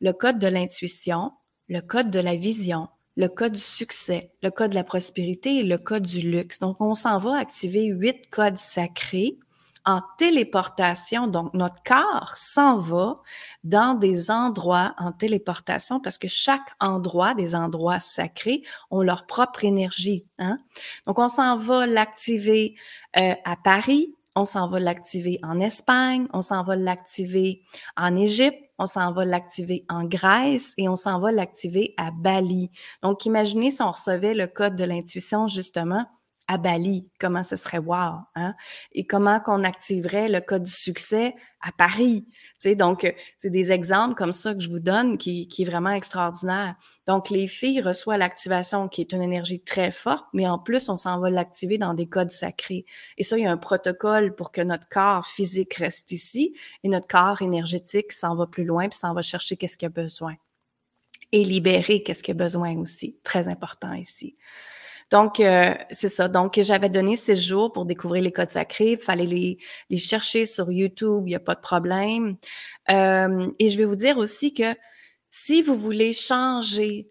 le 0.01 0.13
code 0.13 0.39
de 0.39 0.49
l'intuition, 0.49 1.33
le 1.69 1.81
code 1.81 2.11
de 2.11 2.21
la 2.21 2.37
vision, 2.37 2.89
le 3.17 3.29
code 3.29 3.53
du 3.53 3.61
succès, 3.61 4.33
le 4.43 4.51
code 4.51 4.71
de 4.71 4.75
la 4.75 4.85
prospérité 4.85 5.59
et 5.59 5.63
le 5.63 5.79
code 5.79 6.07
du 6.07 6.21
luxe. 6.21 6.59
Donc, 6.59 6.77
on 6.81 6.95
s'en 6.95 7.19
va 7.19 7.39
activer 7.39 7.87
huit 7.87 8.29
codes 8.31 8.59
sacrés 8.59 9.39
en 9.87 10.03
téléportation. 10.19 11.29
Donc, 11.29 11.55
notre 11.55 11.83
corps 11.85 12.33
s'en 12.35 12.77
va 12.77 13.21
dans 13.63 13.95
des 13.95 14.31
endroits 14.31 14.95
en 14.99 15.13
téléportation 15.13 16.01
parce 16.01 16.19
que 16.19 16.29
chaque 16.29 16.75
endroit, 16.81 17.35
des 17.35 17.55
endroits 17.55 18.01
sacrés, 18.01 18.63
ont 18.91 19.03
leur 19.03 19.27
propre 19.27 19.65
énergie. 19.65 20.27
Hein? 20.39 20.59
Donc, 21.07 21.19
on 21.21 21.29
s'en 21.29 21.57
va 21.57 21.87
l'activer 21.87 22.75
euh, 23.17 23.35
à 23.45 23.57
Paris, 23.57 24.15
on 24.35 24.45
s'en 24.45 24.69
va 24.69 24.81
l'activer 24.81 25.39
en 25.43 25.61
Espagne, 25.61 26.27
on 26.33 26.41
s'en 26.41 26.63
va 26.63 26.77
l'activer 26.77 27.63
en 27.97 28.15
Égypte, 28.17 28.59
on 28.79 28.87
s'en 28.87 29.13
va 29.13 29.25
l'activer 29.25 29.87
en 29.89 30.05
Grèce 30.05 30.75
et 30.77 30.89
on 30.89 30.97
s'en 30.97 31.21
va 31.21 31.33
l'activer 31.33 31.95
à 31.97 32.11
Bali. 32.11 32.71
Donc, 33.03 33.25
imaginez 33.25 33.71
si 33.71 33.83
on 33.83 33.93
recevait 33.93 34.35
le 34.35 34.49
code 34.49 34.77
de 34.77 34.85
l'intuition 34.85 35.47
justement 35.47 36.07
à 36.49 36.59
Bali, 36.59 37.09
comment 37.19 37.43
ce 37.43 37.57
serait 37.57 37.79
wow, 37.79 38.21
hein? 38.37 38.55
Et 38.93 39.07
comment 39.07 39.41
qu'on 39.41 39.65
activerait 39.65 40.29
le 40.29 40.41
code 40.41 40.63
du 40.63 40.71
succès 40.71 41.35
à 41.61 41.73
Paris. 41.73 42.27
Tu 42.29 42.35
sais, 42.61 42.77
donc, 42.77 43.05
euh, 43.05 43.13
c'est 43.39 43.51
des 43.51 43.73
exemples 43.73 44.15
comme 44.15 44.33
ça 44.33 44.55
que 44.55 44.61
je 44.61 44.69
vous 44.69 44.79
donne 44.79 45.19
qui, 45.19 45.49
qui 45.49 45.63
est 45.63 45.65
vraiment 45.65 45.91
extraordinaire. 45.91 46.77
Donc, 47.07 47.31
les 47.31 47.49
filles 47.49 47.81
reçoivent 47.81 48.19
l'activation 48.19 48.89
qui 48.89 49.01
est 49.01 49.13
une 49.13 49.23
énergie 49.23 49.61
très 49.61 49.91
forte, 49.91 50.27
mais 50.33 50.47
en 50.47 50.59
plus, 50.59 50.89
on 50.89 50.97
s'en 50.97 51.19
va 51.19 51.29
l'activer 51.31 51.79
dans 51.79 51.95
des 51.95 52.07
codes 52.07 52.31
sacrés. 52.31 52.85
Et 53.19 53.25
ça, 53.25 53.37
il 53.37 53.45
y 53.45 53.47
a 53.47 53.51
un 53.51 53.57
protocole 53.57 54.35
pour 54.37 54.53
que 54.53 54.61
notre 54.61 54.89
corps 54.89 55.27
physique 55.27 55.75
reste 55.75 56.13
ici 56.13 56.55
et 56.85 56.89
notre 56.89 57.09
corps 57.09 57.43
énergétique 57.43 58.13
s'en 58.13 58.37
va 58.37 58.47
plus 58.47 58.65
loin 58.65 58.89
puis 58.89 58.99
s'en 58.99 59.13
va 59.13 59.23
chercher 59.23 59.57
qu'est-ce 59.57 59.77
qu'il 59.77 59.87
a 59.87 59.91
besoin. 59.91 60.37
Et 61.33 61.43
libérer 61.43 62.05
qu'est-ce 62.05 62.23
qu'il 62.23 62.33
a 62.33 62.39
besoin 62.39 62.77
aussi. 62.79 63.19
Très 63.25 63.49
important 63.49 63.93
ici. 63.93 64.37
Donc, 65.11 65.39
euh, 65.39 65.75
c'est 65.91 66.09
ça. 66.09 66.29
Donc, 66.29 66.59
j'avais 66.61 66.89
donné 66.89 67.17
six 67.17 67.37
jours 67.37 67.73
pour 67.73 67.87
découvrir 67.87 68.23
les 68.23 68.33
codes 68.33 68.49
sacrés. 68.49 68.93
Il 68.93 68.99
fallait 68.99 69.27
les, 69.27 69.59
chercher 69.97 70.47
sur 70.47 70.71
YouTube, 70.73 71.25
il 71.27 71.31
n'y 71.31 71.37
a 71.37 71.41
pas 71.41 71.55
de 71.55 71.61
problème. 71.61 72.37
Euh, 72.91 73.51
et 73.59 73.69
je 73.69 73.79
vais 73.79 73.85
vous 73.85 73.97
dire 73.97 74.19
aussi 74.19 74.53
que 74.53 74.75
si 75.31 75.63
vous 75.63 75.77
voulez 75.77 76.13
changer 76.13 77.11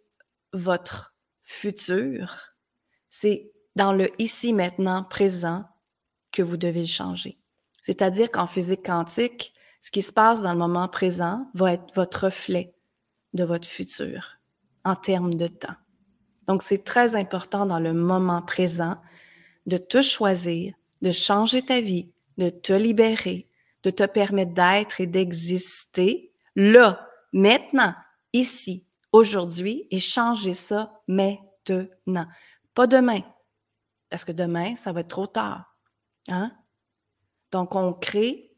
votre 0.51 1.15
futur, 1.43 2.55
c'est 3.09 3.51
dans 3.75 3.93
le 3.93 4.09
ici, 4.21 4.51
maintenant, 4.51 5.03
présent 5.03 5.65
que 6.31 6.41
vous 6.41 6.57
devez 6.57 6.81
le 6.81 6.87
changer. 6.87 7.37
C'est-à-dire 7.81 8.29
qu'en 8.31 8.47
physique 8.47 8.85
quantique, 8.85 9.53
ce 9.79 9.91
qui 9.91 10.01
se 10.01 10.11
passe 10.11 10.41
dans 10.41 10.51
le 10.51 10.57
moment 10.57 10.87
présent 10.87 11.47
va 11.53 11.73
être 11.73 11.93
votre 11.93 12.25
reflet 12.25 12.73
de 13.33 13.43
votre 13.43 13.67
futur 13.67 14.39
en 14.83 14.95
termes 14.95 15.35
de 15.35 15.47
temps. 15.47 15.75
Donc, 16.47 16.61
c'est 16.61 16.83
très 16.83 17.15
important 17.15 17.65
dans 17.65 17.79
le 17.79 17.93
moment 17.93 18.41
présent 18.41 18.97
de 19.65 19.77
te 19.77 20.01
choisir, 20.01 20.73
de 21.01 21.11
changer 21.11 21.61
ta 21.61 21.81
vie, 21.81 22.11
de 22.37 22.49
te 22.49 22.73
libérer, 22.73 23.47
de 23.83 23.89
te 23.89 24.03
permettre 24.03 24.53
d'être 24.53 25.01
et 25.01 25.07
d'exister 25.07 26.31
là, 26.55 27.09
maintenant, 27.33 27.93
ici, 28.33 28.85
aujourd'hui, 29.11 29.87
et 29.91 29.99
changer 29.99 30.53
ça 30.53 31.01
maintenant. 31.07 32.27
Pas 32.73 32.87
demain, 32.87 33.21
parce 34.09 34.25
que 34.25 34.31
demain, 34.31 34.75
ça 34.75 34.91
va 34.91 35.01
être 35.01 35.09
trop 35.09 35.27
tard. 35.27 35.75
Hein? 36.27 36.51
Donc, 37.51 37.75
on 37.75 37.93
crée 37.93 38.51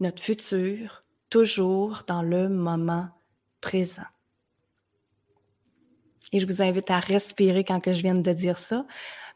notre 0.00 0.22
futur 0.22 1.04
toujours 1.30 2.04
dans 2.06 2.22
le 2.22 2.48
moment 2.48 3.08
présent. 3.60 4.06
Et 6.32 6.40
je 6.40 6.46
vous 6.46 6.62
invite 6.62 6.90
à 6.90 6.98
respirer 6.98 7.64
quand 7.64 7.80
que 7.80 7.92
je 7.92 8.02
viens 8.02 8.14
de 8.14 8.32
dire 8.32 8.56
ça, 8.58 8.84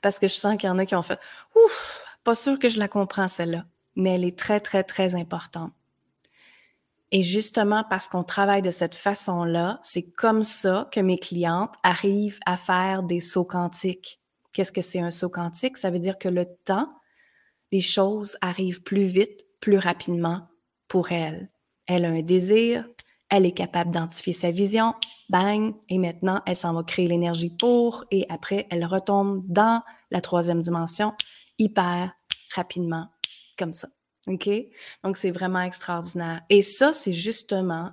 parce 0.02 0.18
que 0.18 0.28
je 0.28 0.34
sens 0.34 0.56
qu'il 0.56 0.68
y 0.68 0.70
en 0.70 0.78
a 0.78 0.86
qui 0.86 0.94
ont 0.94 1.02
fait 1.02 1.20
Ouf, 1.56 2.04
pas 2.24 2.34
sûr 2.34 2.58
que 2.58 2.68
je 2.68 2.78
la 2.78 2.88
comprends 2.88 3.28
celle-là, 3.28 3.64
mais 3.96 4.14
elle 4.14 4.24
est 4.24 4.38
très, 4.38 4.60
très, 4.60 4.84
très 4.84 5.14
importante. 5.14 5.72
Et 7.10 7.22
justement, 7.22 7.84
parce 7.88 8.08
qu'on 8.08 8.24
travaille 8.24 8.62
de 8.62 8.70
cette 8.70 8.94
façon-là, 8.94 9.80
c'est 9.82 10.10
comme 10.12 10.42
ça 10.42 10.88
que 10.90 11.00
mes 11.00 11.18
clientes 11.18 11.74
arrivent 11.82 12.40
à 12.46 12.56
faire 12.56 13.02
des 13.02 13.20
sauts 13.20 13.44
quantiques. 13.44 14.18
Qu'est-ce 14.52 14.72
que 14.72 14.80
c'est 14.80 15.00
un 15.00 15.10
saut 15.10 15.28
quantique? 15.28 15.76
Ça 15.76 15.90
veut 15.90 15.98
dire 15.98 16.18
que 16.18 16.30
le 16.30 16.46
temps, 16.64 16.90
les 17.70 17.82
choses 17.82 18.38
arrivent 18.40 18.82
plus 18.82 19.04
vite, 19.04 19.44
plus 19.60 19.76
rapidement 19.76 20.48
pour 20.88 21.12
elle. 21.12 21.50
Elle 21.86 22.06
a 22.06 22.08
un 22.08 22.22
désir, 22.22 22.88
elle 23.32 23.46
est 23.46 23.52
capable 23.52 23.90
d'identifier 23.90 24.34
sa 24.34 24.50
vision, 24.50 24.94
bang, 25.30 25.74
et 25.88 25.96
maintenant, 25.96 26.42
elle 26.44 26.54
s'en 26.54 26.74
va 26.74 26.82
créer 26.82 27.08
l'énergie 27.08 27.48
pour, 27.48 28.04
et 28.10 28.26
après, 28.28 28.66
elle 28.70 28.84
retombe 28.84 29.42
dans 29.48 29.82
la 30.10 30.20
troisième 30.20 30.60
dimension 30.60 31.14
hyper 31.58 32.12
rapidement, 32.54 33.08
comme 33.58 33.72
ça. 33.72 33.88
OK? 34.26 34.50
Donc, 35.02 35.16
c'est 35.16 35.30
vraiment 35.30 35.62
extraordinaire. 35.62 36.42
Et 36.50 36.60
ça, 36.60 36.92
c'est 36.92 37.12
justement 37.12 37.92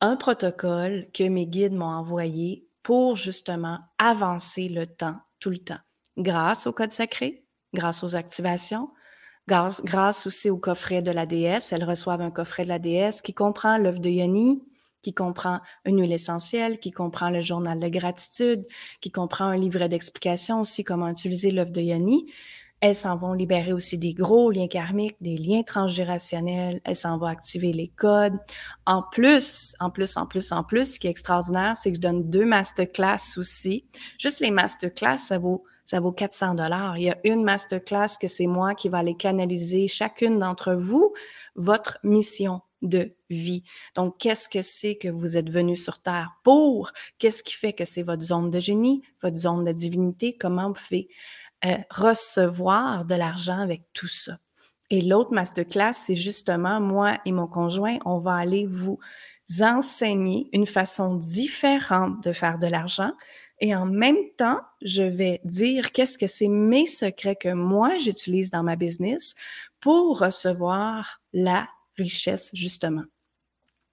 un 0.00 0.16
protocole 0.16 1.06
que 1.14 1.28
mes 1.28 1.46
guides 1.46 1.74
m'ont 1.74 1.86
envoyé 1.86 2.66
pour 2.82 3.14
justement 3.14 3.78
avancer 3.98 4.68
le 4.68 4.88
temps, 4.88 5.20
tout 5.38 5.50
le 5.50 5.58
temps, 5.58 5.78
grâce 6.16 6.66
au 6.66 6.72
code 6.72 6.90
sacré, 6.90 7.46
grâce 7.72 8.02
aux 8.02 8.16
activations, 8.16 8.90
grâce, 9.48 10.26
aussi 10.26 10.50
au 10.50 10.58
coffret 10.58 11.02
de 11.02 11.10
la 11.10 11.26
déesse. 11.26 11.72
Elles 11.72 11.84
reçoivent 11.84 12.20
un 12.20 12.30
coffret 12.30 12.64
de 12.64 12.68
la 12.68 12.78
déesse 12.78 13.22
qui 13.22 13.34
comprend 13.34 13.78
l'œuvre 13.78 14.00
de 14.00 14.10
Yoni, 14.10 14.62
qui 15.02 15.12
comprend 15.12 15.60
une 15.84 16.00
huile 16.00 16.12
essentielle, 16.12 16.78
qui 16.78 16.90
comprend 16.90 17.30
le 17.30 17.40
journal 17.40 17.80
de 17.80 17.88
gratitude, 17.88 18.64
qui 19.00 19.10
comprend 19.10 19.46
un 19.46 19.56
livret 19.56 19.88
d'explications 19.88 20.60
aussi 20.60 20.84
comment 20.84 21.08
utiliser 21.08 21.50
l'œuvre 21.50 21.72
de 21.72 21.80
Yoni. 21.80 22.26
Elles 22.80 22.96
s'en 22.96 23.14
vont 23.14 23.32
libérer 23.32 23.72
aussi 23.72 23.96
des 23.96 24.12
gros 24.12 24.50
liens 24.50 24.66
karmiques, 24.66 25.16
des 25.20 25.36
liens 25.36 25.62
transgénérationnels. 25.62 26.80
Elles 26.84 26.96
s'en 26.96 27.16
vont 27.16 27.26
activer 27.26 27.72
les 27.72 27.86
codes. 27.86 28.36
En 28.86 29.04
plus, 29.04 29.76
en 29.78 29.90
plus, 29.90 30.16
en 30.16 30.26
plus, 30.26 30.50
en 30.50 30.64
plus, 30.64 30.94
ce 30.94 30.98
qui 30.98 31.06
est 31.06 31.10
extraordinaire, 31.10 31.76
c'est 31.76 31.90
que 31.90 31.96
je 31.96 32.00
donne 32.00 32.28
deux 32.28 32.44
masterclass 32.44 33.36
aussi. 33.36 33.84
Juste 34.18 34.40
les 34.40 34.50
masterclass, 34.50 35.18
ça 35.18 35.38
vaut 35.38 35.62
ça 35.84 36.00
vaut 36.00 36.12
400 36.12 36.54
dollars. 36.54 36.98
Il 36.98 37.04
y 37.04 37.10
a 37.10 37.18
une 37.24 37.42
masterclass 37.42 38.16
que 38.20 38.28
c'est 38.28 38.46
moi 38.46 38.74
qui 38.74 38.88
va 38.88 38.98
aller 38.98 39.16
canaliser 39.16 39.88
chacune 39.88 40.38
d'entre 40.38 40.74
vous 40.74 41.12
votre 41.54 41.98
mission 42.02 42.60
de 42.82 43.14
vie. 43.30 43.62
Donc, 43.94 44.18
qu'est-ce 44.18 44.48
que 44.48 44.62
c'est 44.62 44.96
que 44.96 45.08
vous 45.08 45.36
êtes 45.36 45.50
venu 45.50 45.76
sur 45.76 46.00
Terre 46.00 46.32
pour? 46.42 46.90
Qu'est-ce 47.18 47.42
qui 47.42 47.54
fait 47.54 47.72
que 47.72 47.84
c'est 47.84 48.02
votre 48.02 48.22
zone 48.22 48.50
de 48.50 48.58
génie, 48.58 49.02
votre 49.22 49.36
zone 49.36 49.64
de 49.64 49.72
divinité? 49.72 50.36
Comment 50.36 50.68
vous 50.68 50.74
faites 50.74 51.06
euh, 51.64 51.76
recevoir 51.90 53.06
de 53.06 53.14
l'argent 53.14 53.60
avec 53.60 53.84
tout 53.92 54.08
ça? 54.08 54.38
Et 54.90 55.00
l'autre 55.00 55.32
masterclass, 55.32 55.94
c'est 55.94 56.14
justement 56.14 56.80
moi 56.80 57.18
et 57.24 57.32
mon 57.32 57.46
conjoint, 57.46 57.98
on 58.04 58.18
va 58.18 58.34
aller 58.34 58.66
vous 58.66 58.98
enseigner 59.60 60.48
une 60.52 60.66
façon 60.66 61.16
différente 61.16 62.22
de 62.22 62.32
faire 62.32 62.58
de 62.58 62.66
l'argent, 62.66 63.12
et 63.62 63.76
en 63.76 63.86
même 63.86 64.18
temps, 64.36 64.60
je 64.82 65.04
vais 65.04 65.40
dire 65.44 65.92
qu'est-ce 65.92 66.18
que 66.18 66.26
c'est 66.26 66.48
mes 66.48 66.84
secrets 66.84 67.36
que 67.36 67.52
moi 67.52 67.96
j'utilise 67.98 68.50
dans 68.50 68.64
ma 68.64 68.74
business 68.74 69.36
pour 69.78 70.18
recevoir 70.18 71.22
la 71.32 71.68
richesse, 71.96 72.50
justement. 72.54 73.04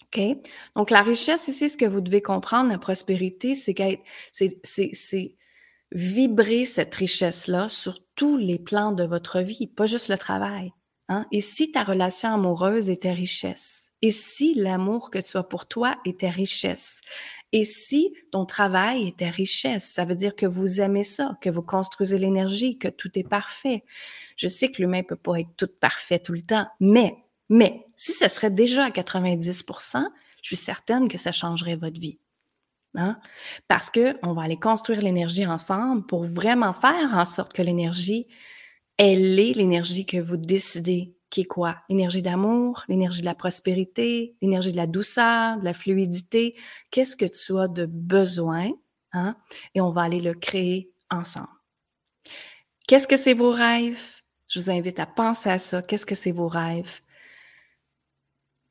OK? 0.05 0.19
Donc, 0.75 0.89
la 0.89 1.03
richesse 1.03 1.47
ici, 1.49 1.69
ce 1.69 1.77
que 1.77 1.86
vous 1.86 2.01
devez 2.01 2.23
comprendre, 2.23 2.71
la 2.71 2.79
prospérité, 2.79 3.53
c'est 3.53 3.75
c'est 4.34 5.36
vibrer 5.91 6.65
cette 6.65 6.95
richesse-là 6.95 7.67
sur 7.67 7.99
tous 8.15 8.38
les 8.38 8.58
plans 8.58 8.91
de 8.91 9.03
votre 9.03 9.39
vie, 9.39 9.67
pas 9.67 9.86
juste 9.86 10.10
le 10.10 10.17
travail. 10.17 10.73
Hein? 11.10 11.26
Et 11.32 11.41
si 11.41 11.72
ta 11.72 11.84
relation 11.84 12.34
amoureuse 12.34 12.89
était 12.89 13.12
richesse, 13.12 13.91
et 14.02 14.12
si 14.12 14.54
l'amour 14.54 15.12
que 15.12 15.19
tu 15.19 15.36
as 15.36 15.43
pour 15.43 15.67
toi 15.67 15.98
était 16.06 16.30
richesse, 16.30 17.02
et 17.52 17.63
si 17.63 18.13
ton 18.32 18.45
travail 18.45 19.08
était 19.08 19.30
richesse, 19.30 19.86
ça 19.86 20.06
veut 20.06 20.15
dire 20.15 20.36
que 20.36 20.45
vous 20.45 20.80
aimez 20.80 21.04
ça, 21.04 21.38
que 21.41 21.50
vous 21.50 21.63
construisez 21.63 22.17
l'énergie, 22.17 22.78
que 22.78 22.88
tout 22.88 23.17
est 23.17 23.28
parfait. 23.28 23.84
Je 24.38 24.48
sais 24.48 24.72
que 24.72 24.82
l'humain 24.82 25.04
peut 25.04 25.15
pas 25.15 25.39
être 25.39 25.56
tout 25.58 25.69
parfait 25.82 26.19
tout 26.19 26.34
le 26.34 26.43
temps, 26.43 26.67
mais, 26.80 27.17
mais, 27.50 27.86
si 27.95 28.13
ce 28.13 28.30
serait 28.30 28.52
déjà 28.52 28.86
à 28.86 28.89
90% 28.91 30.06
je 30.41 30.48
suis 30.48 30.56
certaine 30.56 31.08
que 31.08 31.17
ça 31.17 31.32
changerait 31.32 31.76
votre 31.76 32.00
vie. 32.00 32.19
Hein? 32.95 33.19
Parce 33.67 33.91
que 33.91 34.15
on 34.24 34.34
va 34.34 34.43
aller 34.43 34.58
construire 34.58 35.02
l'énergie 35.02 35.45
ensemble 35.45 36.06
pour 36.06 36.26
vraiment 36.26 36.74
faire 36.74 37.13
en 37.13 37.26
sorte 37.26 37.54
que 37.54 37.62
l'énergie, 37.62 38.28
elle 38.99 39.39
est 39.39 39.53
l'énergie 39.53 40.05
que 40.05 40.17
vous 40.17 40.35
décidez 40.35 41.15
qui 41.29 41.41
est 41.41 41.45
quoi? 41.45 41.77
L'énergie 41.88 42.21
d'amour, 42.21 42.83
l'énergie 42.89 43.21
de 43.21 43.25
la 43.25 43.35
prospérité, 43.35 44.35
l'énergie 44.41 44.73
de 44.73 44.77
la 44.77 44.88
douceur, 44.88 45.57
de 45.57 45.63
la 45.63 45.73
fluidité. 45.73 46.57
Qu'est-ce 46.91 47.15
que 47.15 47.25
tu 47.25 47.57
as 47.57 47.69
de 47.69 47.85
besoin? 47.85 48.71
Hein? 49.13 49.38
Et 49.73 49.79
on 49.79 49.89
va 49.89 50.01
aller 50.01 50.19
le 50.19 50.33
créer 50.33 50.91
ensemble. 51.09 51.47
Qu'est-ce 52.88 53.07
que 53.07 53.15
c'est 53.15 53.33
vos 53.33 53.51
rêves? 53.51 54.01
Je 54.49 54.59
vous 54.59 54.69
invite 54.69 54.99
à 54.99 55.05
penser 55.05 55.49
à 55.49 55.59
ça. 55.59 55.81
Qu'est-ce 55.81 56.05
que 56.05 56.15
c'est 56.15 56.31
vos 56.31 56.47
rêves? 56.47 56.99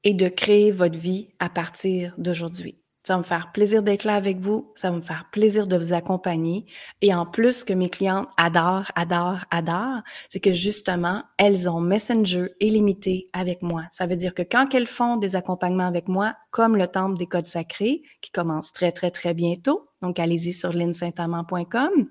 Et 0.04 0.12
de 0.12 0.28
créer 0.28 0.72
votre 0.72 0.98
vie 0.98 1.30
à 1.38 1.48
partir 1.48 2.14
d'aujourd'hui. 2.18 2.77
Ça 3.08 3.14
va 3.14 3.20
me 3.20 3.24
faire 3.24 3.52
plaisir 3.52 3.82
d'être 3.82 4.04
là 4.04 4.16
avec 4.16 4.38
vous. 4.38 4.70
Ça 4.74 4.90
va 4.90 4.96
me 4.98 5.00
faire 5.00 5.30
plaisir 5.32 5.66
de 5.66 5.78
vous 5.78 5.94
accompagner. 5.94 6.66
Et 7.00 7.14
en 7.14 7.24
plus, 7.24 7.64
que 7.64 7.72
mes 7.72 7.88
clientes 7.88 8.28
adorent, 8.36 8.92
adorent, 8.96 9.46
adorent, 9.50 10.02
c'est 10.28 10.40
que 10.40 10.52
justement, 10.52 11.22
elles 11.38 11.70
ont 11.70 11.80
Messenger 11.80 12.50
illimité 12.60 13.30
avec 13.32 13.62
moi. 13.62 13.84
Ça 13.90 14.06
veut 14.06 14.16
dire 14.16 14.34
que 14.34 14.42
quand 14.42 14.74
elles 14.74 14.86
font 14.86 15.16
des 15.16 15.36
accompagnements 15.36 15.86
avec 15.86 16.06
moi, 16.06 16.36
comme 16.50 16.76
le 16.76 16.86
Temple 16.86 17.16
des 17.16 17.26
Codes 17.26 17.46
Sacrés, 17.46 18.02
qui 18.20 18.30
commence 18.30 18.74
très, 18.74 18.92
très, 18.92 19.10
très 19.10 19.32
bientôt, 19.32 19.88
donc 20.02 20.18
allez-y 20.18 20.52
sur 20.52 20.74
linsaintamant.com. 20.74 22.08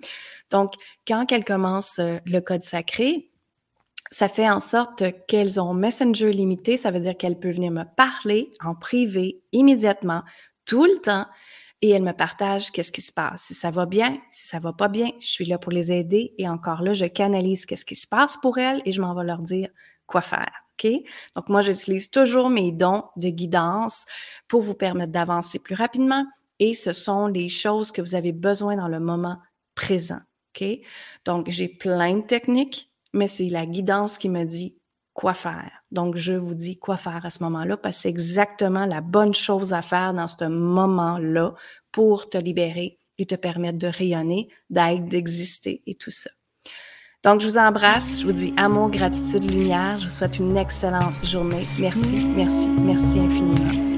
Donc, 0.50 0.72
quand 1.08 1.32
elles 1.32 1.46
commencent 1.46 2.00
euh, 2.00 2.18
le 2.26 2.40
Code 2.40 2.64
Sacré, 2.64 3.30
ça 4.10 4.30
fait 4.30 4.50
en 4.50 4.60
sorte 4.60 5.04
qu'elles 5.28 5.60
ont 5.60 5.76
Messenger 5.76 6.34
limité, 6.34 6.76
ça 6.76 6.90
veut 6.90 7.02
dire 7.02 7.16
qu'elles 7.16 7.38
peuvent 7.38 7.54
venir 7.54 7.72
me 7.72 7.84
parler 7.96 8.50
en 8.64 8.74
privé 8.74 9.44
immédiatement 9.52 10.24
tout 10.68 10.86
le 10.86 11.00
temps. 11.02 11.26
et 11.84 11.92
elles 11.92 12.02
me 12.02 12.12
partagent 12.12 12.72
qu'est-ce 12.72 12.92
qui 12.92 13.02
se 13.02 13.12
passe. 13.14 13.44
Si 13.44 13.54
ça 13.54 13.70
va 13.70 13.86
bien, 13.86 14.18
si 14.32 14.48
ça 14.48 14.58
va 14.58 14.74
pas 14.74 14.88
bien, 14.88 15.12
je 15.20 15.28
suis 15.28 15.46
là 15.46 15.60
pour 15.60 15.72
les 15.72 15.92
aider 15.92 16.34
et 16.40 16.50
encore 16.50 16.82
là, 16.82 16.94
je 16.94 17.06
canalise 17.06 17.68
qu'est-ce 17.68 17.86
qui 17.86 17.94
se 17.94 18.08
passe 18.08 18.36
pour 18.38 18.58
elles 18.58 18.82
et 18.84 18.92
je 18.92 19.00
m'en 19.00 19.14
vais 19.14 19.24
leur 19.24 19.44
dire 19.44 19.70
quoi 20.08 20.22
faire. 20.22 20.52
OK? 20.74 20.92
Donc, 21.36 21.50
moi, 21.50 21.62
j'utilise 21.62 22.10
toujours 22.10 22.50
mes 22.50 22.72
dons 22.72 23.04
de 23.16 23.30
guidance 23.30 24.06
pour 24.48 24.62
vous 24.62 24.74
permettre 24.74 25.12
d'avancer 25.12 25.60
plus 25.60 25.76
rapidement 25.76 26.26
et 26.58 26.74
ce 26.74 26.94
sont 26.94 27.28
les 27.28 27.48
choses 27.48 27.92
que 27.92 28.02
vous 28.02 28.16
avez 28.16 28.32
besoin 28.32 28.76
dans 28.76 28.88
le 28.88 29.00
moment 29.00 29.38
présent. 29.76 30.22
OK? 30.56 30.68
Donc, 31.26 31.48
j'ai 31.48 31.68
plein 31.68 32.18
de 32.18 32.26
techniques, 32.26 32.92
mais 33.14 33.28
c'est 33.28 33.50
la 33.50 33.68
guidance 33.68 34.18
qui 34.18 34.30
me 34.30 34.46
dit 34.46 34.76
quoi 35.18 35.34
faire. 35.34 35.72
Donc, 35.92 36.16
je 36.16 36.34
vous 36.34 36.54
dis 36.54 36.78
quoi 36.78 36.96
faire 36.96 37.26
à 37.26 37.32
ce 37.32 37.42
moment-là 37.44 37.76
parce 37.76 37.96
que 37.96 38.02
c'est 38.04 38.10
exactement 38.10 38.86
la 38.86 39.02
bonne 39.02 39.34
chose 39.34 39.74
à 39.74 39.82
faire 39.82 40.14
dans 40.14 40.28
ce 40.28 40.46
moment-là 40.46 41.56
pour 41.92 42.30
te 42.30 42.38
libérer 42.38 43.00
et 43.18 43.26
te 43.26 43.34
permettre 43.34 43.80
de 43.80 43.88
rayonner, 43.88 44.48
d'être, 44.70 45.06
d'exister 45.06 45.82
et 45.88 45.96
tout 45.96 46.12
ça. 46.12 46.30
Donc, 47.24 47.42
je 47.42 47.48
vous 47.48 47.58
embrasse. 47.58 48.20
Je 48.20 48.26
vous 48.26 48.32
dis 48.32 48.54
amour, 48.58 48.92
gratitude, 48.92 49.50
lumière. 49.50 49.98
Je 49.98 50.04
vous 50.04 50.12
souhaite 50.12 50.38
une 50.38 50.56
excellente 50.56 51.26
journée. 51.26 51.68
Merci, 51.80 52.24
merci, 52.36 52.70
merci 52.70 53.20
infiniment. 53.20 53.97